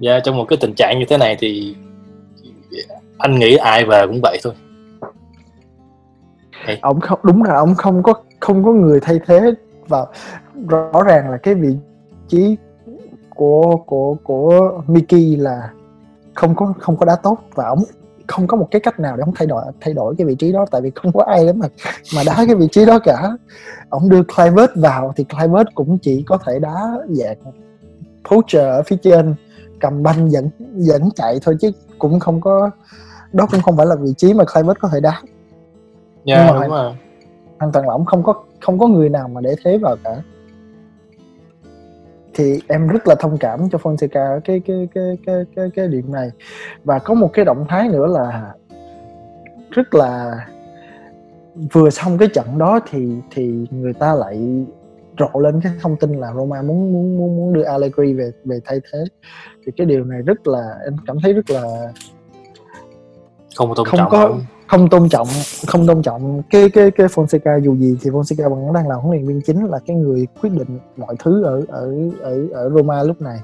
dạ, 0.00 0.20
trong 0.24 0.36
một 0.36 0.44
cái 0.48 0.56
tình 0.60 0.74
trạng 0.74 0.98
như 0.98 1.04
thế 1.08 1.18
này 1.18 1.36
thì 1.40 1.76
anh 3.18 3.38
nghĩ 3.38 3.56
ai 3.56 3.84
về 3.84 4.06
cũng 4.06 4.20
vậy 4.22 4.38
thôi. 4.42 4.52
Hey. 6.64 6.78
Ông 6.82 7.00
không 7.00 7.18
đúng 7.22 7.42
là 7.42 7.54
ông 7.54 7.74
không 7.74 8.02
có 8.02 8.14
không 8.40 8.64
có 8.64 8.72
người 8.72 9.00
thay 9.02 9.20
thế 9.26 9.40
và 9.88 10.06
rõ 10.68 11.02
ràng 11.06 11.30
là 11.30 11.36
cái 11.36 11.54
vị 11.54 11.76
trí 12.28 12.56
của 13.28 13.76
của 13.76 14.16
của 14.22 14.82
Miki 14.86 15.38
là 15.38 15.70
không 16.34 16.54
có 16.54 16.74
không 16.78 16.96
có 16.96 17.06
đá 17.06 17.16
tốt 17.16 17.38
và 17.54 17.64
ông 17.64 17.82
không 18.30 18.46
có 18.46 18.56
một 18.56 18.68
cái 18.70 18.80
cách 18.80 19.00
nào 19.00 19.16
để 19.16 19.22
ông 19.26 19.34
thay 19.34 19.46
đổi 19.46 19.64
thay 19.80 19.94
đổi 19.94 20.14
cái 20.18 20.26
vị 20.26 20.34
trí 20.34 20.52
đó 20.52 20.66
tại 20.70 20.80
vì 20.80 20.90
không 20.94 21.12
có 21.12 21.24
ai 21.24 21.52
mà 21.52 21.66
mà 22.16 22.22
đá 22.26 22.34
cái 22.34 22.54
vị 22.54 22.68
trí 22.72 22.84
đó 22.84 22.98
cả. 23.04 23.36
Ông 23.88 24.08
đưa 24.08 24.22
Clivert 24.22 24.70
vào 24.74 25.12
thì 25.16 25.24
Clivert 25.24 25.68
cũng 25.74 25.98
chỉ 25.98 26.24
có 26.26 26.38
thể 26.46 26.58
đá 26.58 26.90
dạng 27.08 27.36
poacher 28.24 28.62
ở 28.62 28.82
phía 28.82 28.96
trên 28.96 29.34
cầm 29.80 30.02
banh 30.02 30.30
dẫn 30.30 30.50
dẫn 30.74 31.10
chạy 31.14 31.38
thôi 31.42 31.56
chứ 31.60 31.70
cũng 31.98 32.20
không 32.20 32.40
có 32.40 32.70
đó 33.32 33.46
cũng 33.50 33.60
không 33.60 33.76
phải 33.76 33.86
là 33.86 33.94
vị 33.94 34.14
trí 34.16 34.34
mà 34.34 34.44
Clivert 34.44 34.78
có 34.80 34.88
thể 34.92 35.00
đá. 35.00 35.10
Yeah, 35.10 35.24
dạ, 36.24 36.46
Nhưng 36.46 36.46
mà 36.46 36.62
đúng 36.62 36.70
rồi. 36.70 36.94
hoàn 37.58 37.72
toàn 37.72 37.86
là 37.86 37.92
ông 37.92 38.04
không 38.04 38.22
có 38.22 38.34
không 38.60 38.78
có 38.78 38.86
người 38.86 39.08
nào 39.08 39.28
mà 39.28 39.40
để 39.40 39.54
thế 39.64 39.78
vào 39.78 39.96
cả 40.04 40.22
thì 42.34 42.60
em 42.68 42.88
rất 42.88 43.08
là 43.08 43.14
thông 43.14 43.38
cảm 43.38 43.70
cho 43.72 43.78
Fonseca 43.78 44.40
cái 44.40 44.60
cái 44.66 44.88
cái 44.94 45.18
cái 45.26 45.44
cái 45.56 45.70
cái 45.74 45.88
điểm 45.88 46.12
này. 46.12 46.30
Và 46.84 46.98
có 46.98 47.14
một 47.14 47.30
cái 47.32 47.44
động 47.44 47.66
thái 47.68 47.88
nữa 47.88 48.06
là 48.06 48.52
rất 49.70 49.94
là 49.94 50.46
vừa 51.72 51.90
xong 51.90 52.18
cái 52.18 52.28
trận 52.28 52.58
đó 52.58 52.80
thì 52.90 53.08
thì 53.30 53.66
người 53.70 53.92
ta 53.92 54.14
lại 54.14 54.66
rộ 55.18 55.40
lên 55.40 55.60
cái 55.60 55.72
thông 55.80 55.96
tin 55.96 56.12
là 56.12 56.32
Roma 56.34 56.62
muốn 56.62 56.92
muốn 56.92 57.18
muốn 57.18 57.36
muốn 57.36 57.52
đưa 57.52 57.62
Allegri 57.62 58.12
về 58.12 58.30
về 58.44 58.58
thay 58.64 58.80
thế. 58.92 58.98
Thì 59.66 59.72
cái 59.76 59.86
điều 59.86 60.04
này 60.04 60.22
rất 60.22 60.46
là 60.46 60.74
em 60.84 60.96
cảm 61.06 61.16
thấy 61.22 61.32
rất 61.32 61.50
là 61.50 61.62
không 63.56 63.74
tôn 63.76 63.86
không 63.86 63.98
trọng 63.98 64.10
có 64.10 64.18
không 64.28 64.40
không 64.70 64.88
tôn 64.88 65.08
trọng, 65.08 65.28
không 65.66 65.86
tôn 65.86 66.02
trọng. 66.02 66.42
Cái 66.50 66.70
cái 66.70 66.90
cái 66.90 67.06
Fonseca 67.06 67.60
dù 67.60 67.76
gì 67.76 67.98
thì 68.02 68.10
Fonseca 68.10 68.50
vẫn 68.50 68.72
đang 68.72 68.88
là 68.88 68.94
huấn 68.94 69.10
luyện 69.10 69.26
viên 69.26 69.40
chính, 69.42 69.64
là 69.64 69.78
cái 69.86 69.96
người 69.96 70.26
quyết 70.42 70.50
định 70.50 70.78
mọi 70.96 71.16
thứ 71.18 71.42
ở 71.42 71.62
ở 71.68 71.92
ở 72.20 72.46
ở 72.52 72.70
Roma 72.70 73.02
lúc 73.02 73.20
này. 73.20 73.38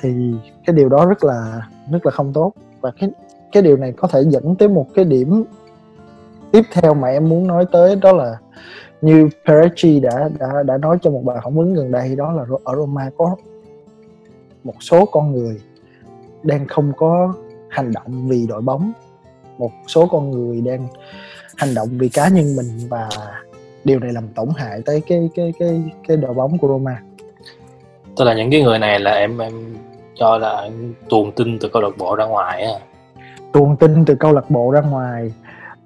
Thì 0.00 0.34
cái 0.66 0.76
điều 0.76 0.88
đó 0.88 1.06
rất 1.06 1.24
là 1.24 1.68
rất 1.92 2.06
là 2.06 2.12
không 2.12 2.32
tốt. 2.32 2.52
Và 2.80 2.92
cái 3.00 3.10
cái 3.52 3.62
điều 3.62 3.76
này 3.76 3.92
có 3.92 4.08
thể 4.08 4.22
dẫn 4.28 4.56
tới 4.56 4.68
một 4.68 4.86
cái 4.94 5.04
điểm 5.04 5.44
tiếp 6.52 6.62
theo 6.72 6.94
mà 6.94 7.08
em 7.08 7.28
muốn 7.28 7.46
nói 7.46 7.66
tới, 7.72 7.96
đó 7.96 8.12
là 8.12 8.38
như 9.02 9.28
Peretti 9.46 10.00
đã 10.00 10.30
đã 10.38 10.62
đã 10.62 10.78
nói 10.78 10.98
trong 11.02 11.12
một 11.12 11.22
bài 11.24 11.38
phỏng 11.44 11.54
vấn 11.54 11.74
gần 11.74 11.90
đây, 11.90 12.16
đó 12.16 12.32
là 12.32 12.44
ở 12.64 12.76
Roma 12.76 13.10
có 13.18 13.36
một 14.64 14.74
số 14.80 15.06
con 15.06 15.32
người 15.32 15.60
đang 16.42 16.66
không 16.68 16.92
có 16.96 17.34
hành 17.68 17.92
động 17.92 18.28
vì 18.28 18.46
đội 18.46 18.60
bóng 18.60 18.92
một 19.62 19.72
số 19.86 20.06
con 20.06 20.30
người 20.30 20.60
đang 20.60 20.88
hành 21.56 21.74
động 21.74 21.88
vì 21.92 22.08
cá 22.08 22.28
nhân 22.28 22.56
mình 22.56 22.88
và 22.88 23.08
điều 23.84 23.98
này 23.98 24.12
làm 24.12 24.28
tổn 24.28 24.48
hại 24.56 24.82
tới 24.86 25.02
cái 25.06 25.30
cái 25.34 25.52
cái 25.58 25.82
cái 26.08 26.16
đội 26.16 26.34
bóng 26.34 26.58
của 26.58 26.68
Roma. 26.68 27.02
Tức 28.16 28.24
là 28.24 28.34
những 28.34 28.50
cái 28.50 28.62
người 28.62 28.78
này 28.78 29.00
là 29.00 29.12
em 29.12 29.38
em 29.38 29.52
cho 30.14 30.38
là 30.38 30.68
tuồn 31.08 31.32
tin 31.32 31.58
từ 31.58 31.68
câu 31.68 31.82
lạc 31.82 31.96
bộ 31.98 32.16
ra 32.16 32.24
ngoài 32.24 32.62
á. 32.62 32.72
Tuồn 33.52 33.76
tin 33.76 34.04
từ 34.04 34.14
câu 34.14 34.32
lạc 34.32 34.50
bộ 34.50 34.70
ra 34.70 34.80
ngoài 34.80 35.32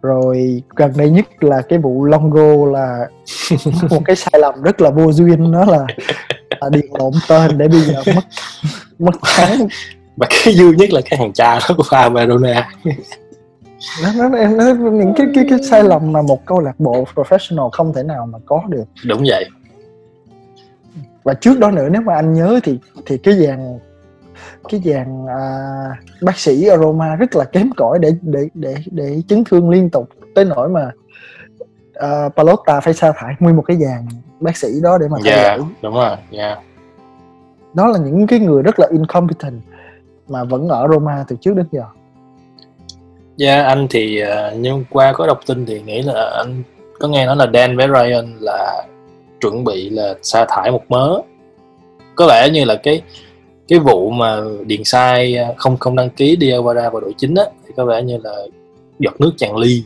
rồi 0.02 0.62
gần 0.76 0.92
đây 0.96 1.10
nhất 1.10 1.26
là 1.40 1.62
cái 1.68 1.78
vụ 1.78 2.04
Longo 2.04 2.72
là 2.72 3.08
một 3.90 4.00
cái 4.04 4.16
sai 4.16 4.40
lầm 4.40 4.62
rất 4.62 4.80
là 4.80 4.90
vô 4.90 5.12
duyên 5.12 5.52
đó 5.52 5.64
là, 5.64 5.86
là 6.60 6.68
điền 6.70 6.86
lộn 6.98 7.12
tên 7.28 7.58
để 7.58 7.68
bây 7.68 7.80
giờ 7.80 8.02
mất 8.14 8.22
mất 8.98 9.14
tháng 9.22 9.68
và 10.16 10.26
cái 10.30 10.54
vui 10.58 10.76
nhất 10.76 10.92
là 10.92 11.00
cái 11.10 11.18
hàng 11.18 11.32
cha 11.32 11.54
đó 11.54 11.74
của 11.76 11.82
pha 11.90 12.08
Verona 12.08 12.68
nó, 14.02 14.28
nó, 14.28 14.38
em 14.38 14.56
nói 14.56 14.74
những 14.74 15.12
cái 15.16 15.26
cái 15.34 15.46
cái 15.50 15.58
sai 15.62 15.84
lầm 15.84 16.12
mà 16.12 16.22
một 16.22 16.46
câu 16.46 16.60
lạc 16.60 16.80
bộ 16.80 17.04
professional 17.14 17.70
không 17.70 17.92
thể 17.94 18.02
nào 18.02 18.26
mà 18.26 18.38
có 18.46 18.62
được. 18.68 18.84
Đúng 19.06 19.22
vậy. 19.28 19.44
Và 21.24 21.34
trước 21.34 21.58
đó 21.58 21.70
nữa 21.70 21.88
nếu 21.90 22.02
mà 22.02 22.14
anh 22.14 22.34
nhớ 22.34 22.60
thì 22.62 22.78
thì 23.06 23.18
cái 23.18 23.34
dàn 23.34 23.78
cái 24.68 24.80
dàn 24.84 25.26
à, 25.26 25.40
bác 26.22 26.38
sĩ 26.38 26.66
ở 26.66 26.76
Roma 26.76 27.16
rất 27.16 27.36
là 27.36 27.44
kém 27.44 27.70
cỏi 27.76 27.98
để 27.98 28.16
để 28.22 28.48
để 28.54 28.74
để 28.86 29.22
chấn 29.28 29.44
thương 29.44 29.70
liên 29.70 29.90
tục 29.90 30.08
tới 30.34 30.44
nỗi 30.44 30.68
mà 30.68 30.90
uh, 32.04 32.36
Palotta 32.36 32.80
phải 32.80 32.94
sa 32.94 33.12
thải 33.16 33.34
nguyên 33.38 33.56
một 33.56 33.62
cái 33.62 33.76
dàn 33.76 34.06
bác 34.40 34.56
sĩ 34.56 34.68
đó 34.82 34.98
để 34.98 35.08
mà 35.08 35.18
thay 35.24 35.32
yeah, 35.32 35.58
đổi 35.58 35.66
đúng 35.82 35.94
rồi 35.94 36.16
yeah. 36.30 36.58
đó 37.74 37.86
là 37.86 37.98
những 37.98 38.26
cái 38.26 38.38
người 38.38 38.62
rất 38.62 38.78
là 38.78 38.86
incompetent 38.90 39.60
mà 40.28 40.44
vẫn 40.44 40.68
ở 40.68 40.88
Roma 40.92 41.24
từ 41.28 41.36
trước 41.40 41.56
đến 41.56 41.66
giờ 41.72 41.84
Dạ 43.36 43.54
yeah, 43.54 43.66
anh 43.66 43.86
thì 43.90 44.22
uh, 44.22 44.28
nhưng 44.56 44.84
qua 44.90 45.12
có 45.12 45.26
đọc 45.26 45.40
tin 45.46 45.66
thì 45.66 45.82
nghĩ 45.82 46.02
là 46.02 46.30
anh 46.36 46.62
có 46.98 47.08
nghe 47.08 47.26
nói 47.26 47.36
là 47.36 47.46
Dan 47.54 47.76
với 47.76 47.86
Ryan 47.88 48.36
là 48.40 48.86
chuẩn 49.40 49.64
bị 49.64 49.90
là 49.90 50.14
sa 50.22 50.46
thải 50.48 50.70
một 50.70 50.82
mớ. 50.88 51.20
Có 52.14 52.26
vẻ 52.26 52.50
như 52.52 52.64
là 52.64 52.76
cái 52.82 53.02
cái 53.68 53.78
vụ 53.78 54.10
mà 54.10 54.40
điền 54.66 54.84
sai 54.84 55.36
à, 55.36 55.48
không 55.56 55.76
không 55.76 55.96
đăng 55.96 56.10
ký 56.10 56.36
Diawara 56.40 56.90
vào 56.90 57.00
đội 57.00 57.14
chính 57.18 57.34
á 57.34 57.44
thì 57.66 57.74
có 57.76 57.84
vẻ 57.84 58.02
như 58.02 58.18
là 58.24 58.34
giọt 58.98 59.20
nước 59.20 59.32
tràn 59.36 59.56
ly. 59.56 59.82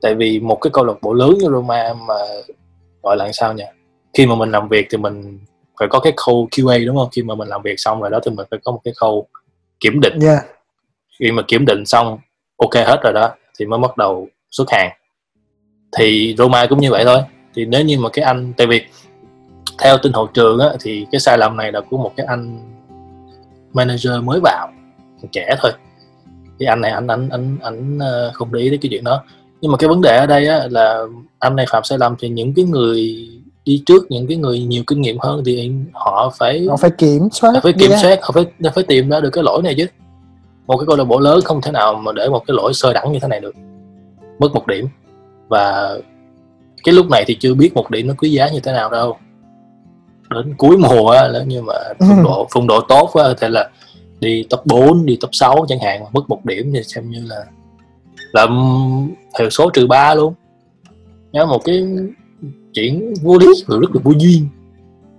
Tại 0.00 0.14
vì 0.14 0.40
một 0.40 0.58
cái 0.60 0.70
câu 0.72 0.84
lạc 0.84 0.94
bộ 1.02 1.12
lớn 1.12 1.38
như 1.38 1.48
Roma 1.50 1.94
mà 2.08 2.14
gọi 3.02 3.16
là 3.16 3.32
sao 3.32 3.52
nhỉ? 3.52 3.64
Khi 4.14 4.26
mà 4.26 4.34
mình 4.34 4.50
làm 4.50 4.68
việc 4.68 4.86
thì 4.90 4.98
mình 4.98 5.38
phải 5.78 5.88
có 5.88 5.98
cái 5.98 6.12
khâu 6.16 6.48
QA 6.50 6.86
đúng 6.86 6.96
không? 6.96 7.08
Khi 7.12 7.22
mà 7.22 7.34
mình 7.34 7.48
làm 7.48 7.62
việc 7.62 7.74
xong 7.76 8.00
rồi 8.00 8.10
đó 8.10 8.20
thì 8.24 8.30
mình 8.30 8.46
phải 8.50 8.60
có 8.64 8.72
một 8.72 8.80
cái 8.84 8.94
khâu 8.96 9.26
kiểm 9.80 10.00
định. 10.00 10.18
Yeah. 10.20 10.42
khi 11.20 11.30
mà 11.30 11.42
kiểm 11.48 11.64
định 11.66 11.82
xong 11.86 12.18
ok 12.62 12.86
hết 12.86 13.00
rồi 13.02 13.12
đó 13.12 13.30
thì 13.58 13.66
mới 13.66 13.78
bắt 13.78 13.96
đầu 13.96 14.28
xuất 14.50 14.70
hàng. 14.70 14.90
Thì 15.98 16.34
Roma 16.38 16.66
cũng 16.66 16.80
như 16.80 16.90
vậy 16.90 17.04
thôi. 17.04 17.18
Thì 17.54 17.64
nếu 17.64 17.84
như 17.84 17.98
mà 17.98 18.08
cái 18.12 18.24
anh 18.24 18.52
tại 18.56 18.66
vì 18.66 18.82
theo 19.78 19.98
tin 19.98 20.12
hậu 20.12 20.26
trường 20.26 20.58
á, 20.58 20.68
thì 20.80 21.06
cái 21.12 21.20
sai 21.20 21.38
lầm 21.38 21.56
này 21.56 21.72
là 21.72 21.80
của 21.80 21.96
một 21.96 22.12
cái 22.16 22.26
anh 22.26 22.60
manager 23.72 24.12
mới 24.22 24.40
vào 24.40 24.68
trẻ 25.32 25.56
thôi. 25.62 25.72
Thì 26.60 26.66
anh 26.66 26.80
này 26.80 26.90
anh 26.90 27.06
anh 27.06 27.28
anh 27.28 27.58
anh 27.62 27.98
ờ, 27.98 28.30
không 28.34 28.52
để 28.52 28.60
ý 28.60 28.70
đến 28.70 28.80
cái 28.80 28.90
chuyện 28.90 29.04
đó. 29.04 29.24
Nhưng 29.60 29.72
mà 29.72 29.78
cái 29.78 29.88
vấn 29.88 30.00
đề 30.00 30.16
ở 30.16 30.26
đây 30.26 30.48
á, 30.48 30.60
là 30.70 31.04
anh 31.38 31.56
này 31.56 31.66
phạm 31.70 31.84
sai 31.84 31.98
lầm 31.98 32.14
thì 32.18 32.28
những 32.28 32.54
cái 32.54 32.64
người 32.64 33.28
đi 33.64 33.82
trước 33.86 34.10
những 34.10 34.26
cái 34.26 34.36
người 34.36 34.60
nhiều 34.60 34.82
kinh 34.86 35.00
nghiệm 35.00 35.18
hơn 35.18 35.42
thì 35.46 35.72
họ 35.92 36.34
phải 36.38 36.66
họ 36.68 36.76
phải 36.76 36.90
kiểm 36.98 37.28
soát 37.32 37.50
họ 37.54 37.60
phải 37.62 37.72
kiểm 37.72 37.90
soát 38.02 38.18
họ 38.22 38.30
phải 38.34 38.44
họ 38.64 38.70
phải 38.74 38.84
tìm 38.84 39.08
ra 39.08 39.20
được 39.20 39.30
cái 39.32 39.44
lỗi 39.44 39.62
này 39.62 39.74
chứ 39.76 39.86
một 40.66 40.76
cái 40.78 40.86
câu 40.86 40.96
lạc 40.96 41.04
bộ 41.04 41.20
lớn 41.20 41.40
không 41.44 41.60
thể 41.60 41.72
nào 41.72 41.94
mà 41.94 42.12
để 42.12 42.28
một 42.28 42.42
cái 42.46 42.54
lỗi 42.54 42.74
sơ 42.74 42.92
đẳng 42.92 43.12
như 43.12 43.18
thế 43.18 43.28
này 43.28 43.40
được. 43.40 43.54
Mất 44.38 44.54
một 44.54 44.66
điểm. 44.66 44.88
Và 45.48 45.96
cái 46.84 46.94
lúc 46.94 47.10
này 47.10 47.24
thì 47.26 47.36
chưa 47.40 47.54
biết 47.54 47.74
một 47.74 47.90
điểm 47.90 48.06
nó 48.06 48.14
quý 48.18 48.30
giá 48.30 48.48
như 48.48 48.60
thế 48.60 48.72
nào 48.72 48.90
đâu. 48.90 49.16
Đến 50.30 50.54
cuối 50.58 50.76
mùa 50.76 51.10
á 51.10 51.28
nếu 51.32 51.44
như 51.44 51.62
mà 51.62 51.74
phong 51.98 52.22
độ 52.24 52.46
phong 52.50 52.66
độ 52.66 52.80
tốt 52.80 53.10
á 53.14 53.24
thì 53.40 53.48
là 53.48 53.70
đi 54.20 54.46
top 54.50 54.66
4, 54.66 55.06
đi 55.06 55.18
top 55.20 55.30
6 55.32 55.64
chẳng 55.68 55.80
hạn 55.80 56.04
mất 56.12 56.28
một 56.28 56.44
điểm 56.44 56.72
thì 56.74 56.82
xem 56.82 57.10
như 57.10 57.24
là 57.28 57.44
là 58.32 58.46
hiệu 59.38 59.50
số 59.50 59.70
trừ 59.70 59.86
ba 59.86 60.14
luôn. 60.14 60.34
Nhớ 61.32 61.46
một 61.46 61.64
cái 61.64 61.84
chuyện 62.72 63.14
vô 63.22 63.38
lý 63.38 63.46
và 63.66 63.76
rất 63.80 63.90
là 63.94 64.00
vô 64.04 64.12
duyên 64.18 64.48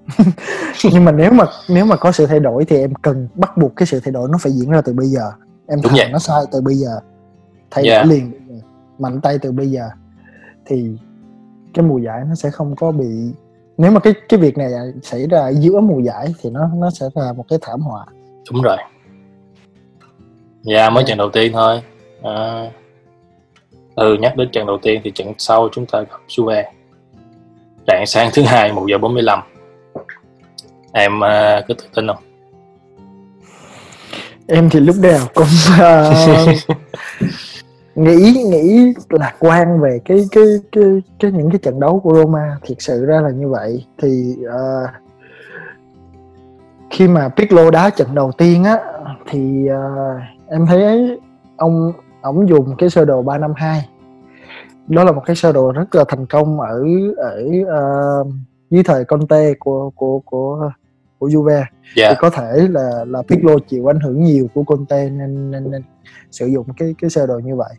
nhưng 0.94 1.06
mà 1.06 1.12
nếu 1.12 1.32
mà 1.32 1.46
nếu 1.70 1.86
mà 1.86 1.96
có 1.96 2.12
sự 2.12 2.26
thay 2.26 2.40
đổi 2.40 2.66
thì 2.66 2.78
em 2.78 2.94
cần 3.02 3.28
bắt 3.36 3.58
buộc 3.58 3.76
cái 3.76 3.86
sự 3.86 4.00
thay 4.00 4.12
đổi 4.12 4.30
nó 4.32 4.38
phải 4.42 4.52
diễn 4.52 4.70
ra 4.70 4.82
từ 4.82 4.94
bây 4.94 5.06
giờ. 5.06 5.32
Em 5.68 5.80
Đúng 5.84 5.94
vậy. 5.96 6.10
nó 6.12 6.20
sai 6.20 6.44
từ 6.52 6.62
bây 6.62 6.76
giờ 6.76 7.00
thay 7.72 7.84
Yeah. 7.86 8.06
đổi 8.06 8.16
liền 8.16 8.32
mạnh 9.00 9.22
tay 9.22 9.38
từ 9.42 9.52
bây 9.52 9.72
giờ 9.72 9.90
thì 10.66 10.98
cái 11.74 11.86
mùa 11.86 11.98
giải 11.98 12.22
nó 12.30 12.36
sẽ 12.36 12.50
không 12.50 12.76
có 12.76 12.92
bị 12.92 13.34
nếu 13.78 13.92
mà 13.92 14.00
cái 14.00 14.14
cái 14.30 14.40
việc 14.40 14.58
này 14.58 14.72
xảy 15.04 15.28
ra 15.28 15.50
giữa 15.50 15.80
mùa 15.80 16.00
giải 16.00 16.34
thì 16.42 16.50
nó 16.50 16.70
nó 16.76 16.90
sẽ 16.90 17.06
là 17.16 17.34
một 17.34 17.46
cái 17.50 17.60
thảm 17.62 17.82
họa. 17.82 18.06
Đúng 18.52 18.62
rồi. 18.62 18.78
Dạ 20.62 20.90
mới 20.90 21.04
trận 21.08 21.18
đầu 21.18 21.30
tiên 21.30 21.52
thôi. 21.54 21.82
À, 22.22 22.72
ừ 23.96 24.18
nhắc 24.22 24.38
đến 24.38 24.50
trận 24.52 24.68
đầu 24.68 24.78
tiên 24.82 25.02
thì 25.04 25.12
trận 25.12 25.34
sau 25.38 25.70
chúng 25.72 25.86
ta 25.86 26.00
gặp 26.00 26.20
Juve. 26.28 26.64
Rạng 27.88 28.06
sáng 28.08 28.30
thứ 28.34 28.42
hai 28.44 28.74
1 28.74 28.86
giờ 28.90 28.98
45 28.98 29.40
em 30.94 31.24
à, 31.24 31.62
có 31.68 31.74
tự 31.78 31.86
tin 31.96 32.08
không? 32.08 32.24
Em 34.48 34.70
thì 34.70 34.80
lúc 34.80 34.96
nào 35.00 35.28
cũng 35.34 35.48
ờ, 35.80 36.14
nghĩ 37.96 38.44
nghĩ 38.50 38.94
lạc 39.10 39.36
quan 39.40 39.80
về 39.82 40.00
cái 40.06 40.26
cái 40.32 40.44
cái 40.72 40.84
cái 41.20 41.32
những 41.32 41.50
cái 41.52 41.60
trận 41.64 41.80
đấu 41.80 42.00
của 42.00 42.14
Roma. 42.14 42.58
Thiệt 42.62 42.78
sự 42.80 43.06
ra 43.06 43.22
là 43.22 43.30
như 43.30 43.50
vậy. 43.50 43.86
Thì 44.02 44.36
ờ, 44.50 44.88
khi 46.92 47.08
mà 47.08 47.30
Pirlo 47.30 47.72
đá 47.72 47.90
trận 47.90 48.16
đầu 48.16 48.32
tiên 48.38 48.64
á 48.64 48.78
thì 49.30 49.68
ờ, 49.68 49.80
em 50.50 50.66
thấy 50.66 51.10
ông 51.58 51.92
ổng 52.22 52.50
dùng 52.50 52.76
cái 52.78 52.90
sơ 52.90 53.06
đồ 53.06 53.22
352 53.22 53.90
đó 54.88 55.04
là 55.04 55.12
một 55.12 55.22
cái 55.26 55.36
sơ 55.36 55.52
đồ 55.52 55.72
rất 55.72 55.96
là 55.96 56.04
thành 56.08 56.26
công 56.26 56.62
ở 56.62 56.84
ở 57.18 57.44
ờ, 57.68 58.24
dưới 58.70 58.84
thời 58.84 59.06
Conte 59.06 59.54
của 59.60 59.90
của 59.96 60.20
của 60.20 60.72
của 61.24 61.30
Juve. 61.30 61.64
Dạ. 61.96 62.10
Thì 62.10 62.16
có 62.20 62.30
thể 62.30 62.68
là 62.70 63.06
là 63.08 63.22
Pirlo 63.28 63.54
chịu 63.70 63.92
ảnh 63.92 64.00
hưởng 64.00 64.24
nhiều 64.24 64.48
của 64.54 64.64
Conte 64.64 65.10
nên 65.10 65.52
nên, 65.52 65.72
nên 65.72 65.82
sử 66.32 66.46
dụng 66.46 66.68
cái 66.78 66.96
cái 67.02 67.10
sơ 67.10 67.28
đồ 67.28 67.40
như 67.40 67.56
vậy. 67.56 67.74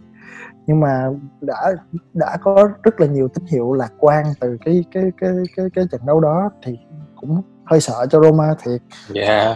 Nhưng 0.67 0.81
mà 0.81 1.09
đã 1.41 1.75
đã 2.15 2.37
có 2.43 2.69
rất 2.83 3.01
là 3.01 3.07
nhiều 3.07 3.29
tín 3.29 3.45
hiệu 3.47 3.73
lạc 3.73 3.93
quan 3.99 4.25
từ 4.41 4.57
cái 4.65 4.85
cái 4.93 5.05
cái 5.21 5.31
cái 5.57 5.67
cái 5.75 5.85
trận 5.93 6.01
đấu 6.07 6.21
đó 6.21 6.51
thì 6.63 6.79
cũng 7.21 7.43
hơi 7.65 7.81
sợ 7.81 8.07
cho 8.11 8.21
Roma 8.23 8.55
thiệt. 8.65 8.81
Dạ. 9.09 9.55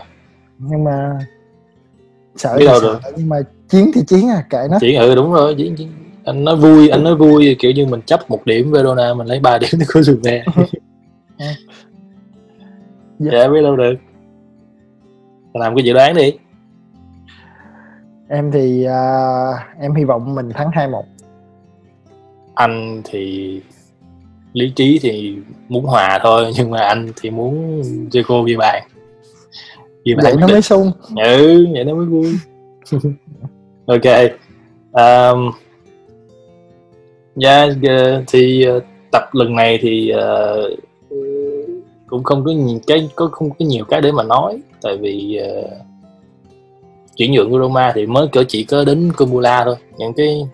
Nhưng 0.58 0.84
mà 0.84 1.18
sợ 2.36 2.56
Biết 2.58 2.66
đâu 2.66 2.80
sợ 2.80 2.86
được. 2.86 2.98
nhưng 3.16 3.28
mà 3.28 3.40
chiến 3.68 3.90
thì 3.94 4.02
chiến 4.06 4.28
à 4.28 4.44
kệ 4.50 4.68
nó. 4.70 4.78
Chỉ 4.80 4.94
ừ 4.94 5.14
đúng 5.14 5.32
rồi 5.32 5.54
chỉ, 5.58 5.72
chỉ, 5.76 5.88
anh 6.24 6.44
nói 6.44 6.56
vui 6.56 6.88
anh 6.88 7.04
nói 7.04 7.16
vui 7.16 7.56
kiểu 7.58 7.70
như 7.70 7.86
mình 7.86 8.00
chấp 8.02 8.30
một 8.30 8.40
điểm 8.44 8.72
Verona 8.72 9.14
mình 9.14 9.26
lấy 9.26 9.40
ba 9.40 9.58
điểm 9.58 9.70
thì 9.80 9.84
có 9.88 10.00
Juve 10.00 10.42
dạ. 13.18 13.48
Biết 13.48 13.62
đâu 13.62 13.76
được. 13.76 13.94
Làm 15.54 15.76
cái 15.76 15.84
dự 15.84 15.92
đoán 15.92 16.14
đi. 16.14 16.32
Em 18.28 18.50
thì 18.50 18.84
à, 18.84 19.20
em 19.80 19.94
hy 19.94 20.04
vọng 20.04 20.34
mình 20.34 20.50
thắng 20.50 20.70
2-1 20.70 21.02
anh 22.58 23.02
thì 23.04 23.60
lý 24.52 24.72
trí 24.76 24.98
thì 25.02 25.36
muốn 25.68 25.84
hòa 25.84 26.18
thôi 26.22 26.52
nhưng 26.56 26.70
mà 26.70 26.80
anh 26.80 27.12
thì 27.20 27.30
muốn 27.30 27.82
Zico 27.82 28.42
ghi 28.42 28.56
bàn 28.56 28.82
ghi 30.04 30.14
bàn 30.14 30.24
vậy 30.24 30.34
nó 30.40 30.46
định. 30.46 30.54
mới 30.54 30.62
sung 30.62 30.92
ừ 31.16 31.66
vậy 31.72 31.84
nó 31.84 31.94
mới 31.94 32.06
vui. 32.06 32.34
Ok 33.86 34.04
um, 34.92 35.50
yeah, 37.44 37.70
ờ, 37.88 38.22
thì 38.26 38.64
ờ, 38.64 38.80
tập 39.10 39.28
lần 39.32 39.54
này 39.56 39.78
thì 39.82 40.08
ờ, 40.10 40.70
cũng 42.08 42.22
không 42.24 42.44
có 42.44 42.50
nhiều 42.50 42.78
cái 42.86 43.10
có 43.14 43.28
không 43.32 43.50
có 43.50 43.56
nhiều 43.58 43.84
cái 43.84 44.00
để 44.00 44.12
mà 44.12 44.22
nói. 44.22 44.60
Tại 44.82 44.96
vì 44.96 45.36
ờ, 45.36 45.70
chuyển 47.16 47.32
nhượng 47.32 47.50
của 47.50 47.58
Roma 47.58 47.92
thì 47.94 48.06
mới 48.06 48.28
cỡ 48.32 48.44
chỉ 48.48 48.64
có 48.64 48.84
đến 48.84 49.12
Kumula 49.16 49.64
thôi. 49.64 49.76
Những 49.96 50.12
cái 50.12 50.48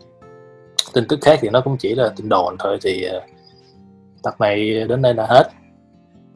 tin 0.93 1.05
tức 1.09 1.19
khác 1.23 1.39
thì 1.43 1.49
nó 1.49 1.61
cũng 1.61 1.77
chỉ 1.77 1.95
là 1.95 2.13
tin 2.17 2.29
đồn 2.29 2.57
thôi 2.59 2.79
thì 2.83 3.03
ờ, 3.03 3.21
tập 4.23 4.35
này 4.39 4.85
đến 4.89 5.03
đây 5.03 5.15
là 5.15 5.27
hết. 5.27 5.49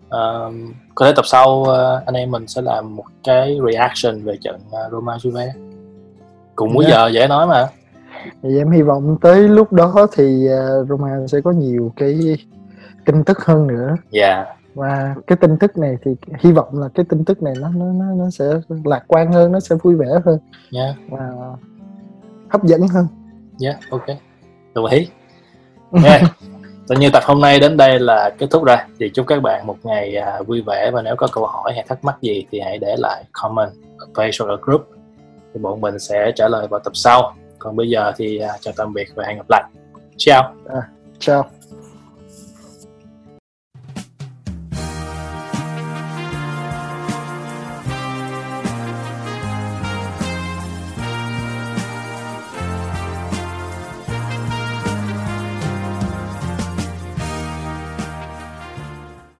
Ờ, 0.08 0.52
có 0.94 1.06
thể 1.06 1.12
tập 1.16 1.26
sau 1.26 1.64
ờ, 1.64 2.02
anh 2.06 2.14
em 2.14 2.30
mình 2.30 2.46
sẽ 2.46 2.62
làm 2.62 2.96
một 2.96 3.04
cái 3.24 3.58
reaction 3.72 4.24
về 4.24 4.36
trận 4.40 4.60
ờ, 4.70 4.88
Roma 4.92 5.16
Juve. 5.16 5.50
Cùng 6.56 6.72
múi 6.72 6.84
Yeah. 6.84 6.96
giờ 6.96 7.08
dễ 7.20 7.28
nói 7.28 7.46
mà. 7.46 7.68
Thì 8.42 8.58
em 8.58 8.70
hy 8.70 8.82
vọng 8.82 9.16
tới 9.20 9.48
lúc 9.48 9.72
đó 9.72 10.06
thì 10.16 10.48
à, 10.48 10.68
Roma 10.88 11.08
sẽ 11.28 11.40
có 11.40 11.50
nhiều 11.50 11.92
cái 11.96 12.36
tin 13.04 13.24
tức 13.24 13.38
hơn 13.44 13.66
nữa. 13.66 13.96
Dạ 14.10 14.44
và 14.74 15.14
cái 15.26 15.36
tin 15.36 15.58
tức 15.58 15.78
này 15.78 15.96
thì 16.04 16.16
hy 16.38 16.52
vọng 16.52 16.80
là 16.80 16.88
cái 16.94 17.06
tin 17.08 17.24
tức 17.24 17.42
này 17.42 17.54
nó 17.60 17.68
nó 17.68 17.84
nó, 17.92 18.04
nó 18.14 18.30
sẽ 18.30 18.44
lạc 18.84 19.04
quan 19.06 19.32
hơn 19.32 19.52
nó 19.52 19.60
sẽ 19.60 19.76
vui 19.82 19.94
vẻ 19.94 20.06
hơn. 20.24 20.38
Nha 20.70 20.94
và 21.10 21.30
hấp 22.50 22.64
dẫn 22.64 22.88
hơn. 22.88 23.06
Dạ 23.58 23.72
ok. 23.90 24.04
Đồng 24.74 24.86
ý. 24.86 25.08
Nha. 25.92 26.20
Tự 26.88 26.96
như 26.96 27.10
tập 27.12 27.22
hôm 27.26 27.40
nay 27.40 27.60
đến 27.60 27.76
đây 27.76 27.98
là 27.98 28.30
kết 28.38 28.46
thúc 28.50 28.64
rồi. 28.64 28.76
Thì 29.00 29.10
chúc 29.14 29.26
các 29.26 29.42
bạn 29.42 29.66
một 29.66 29.76
ngày 29.82 30.16
à, 30.16 30.42
vui 30.42 30.62
vẻ. 30.66 30.90
Và 30.90 31.02
nếu 31.02 31.16
có 31.16 31.28
câu 31.32 31.46
hỏi 31.46 31.72
hay 31.74 31.84
thắc 31.88 32.04
mắc 32.04 32.16
gì 32.22 32.46
thì 32.50 32.60
hãy 32.60 32.78
để 32.78 32.96
lại 32.98 33.24
comment 33.32 33.72
ở 33.98 34.06
Facebook 34.14 34.48
ở 34.48 34.58
group. 34.62 34.88
Thì 35.54 35.60
bọn 35.60 35.80
mình 35.80 35.98
sẽ 35.98 36.32
trả 36.34 36.48
lời 36.48 36.66
vào 36.68 36.80
tập 36.80 36.96
sau. 36.96 37.34
Còn 37.58 37.76
bây 37.76 37.88
giờ 37.88 38.12
thì 38.16 38.38
à, 38.38 38.50
chào 38.60 38.74
tạm 38.76 38.94
biệt 38.94 39.08
và 39.14 39.24
hẹn 39.26 39.36
gặp 39.36 39.46
lại. 39.48 39.64
Ciao 40.16 40.52
chào 41.18 41.44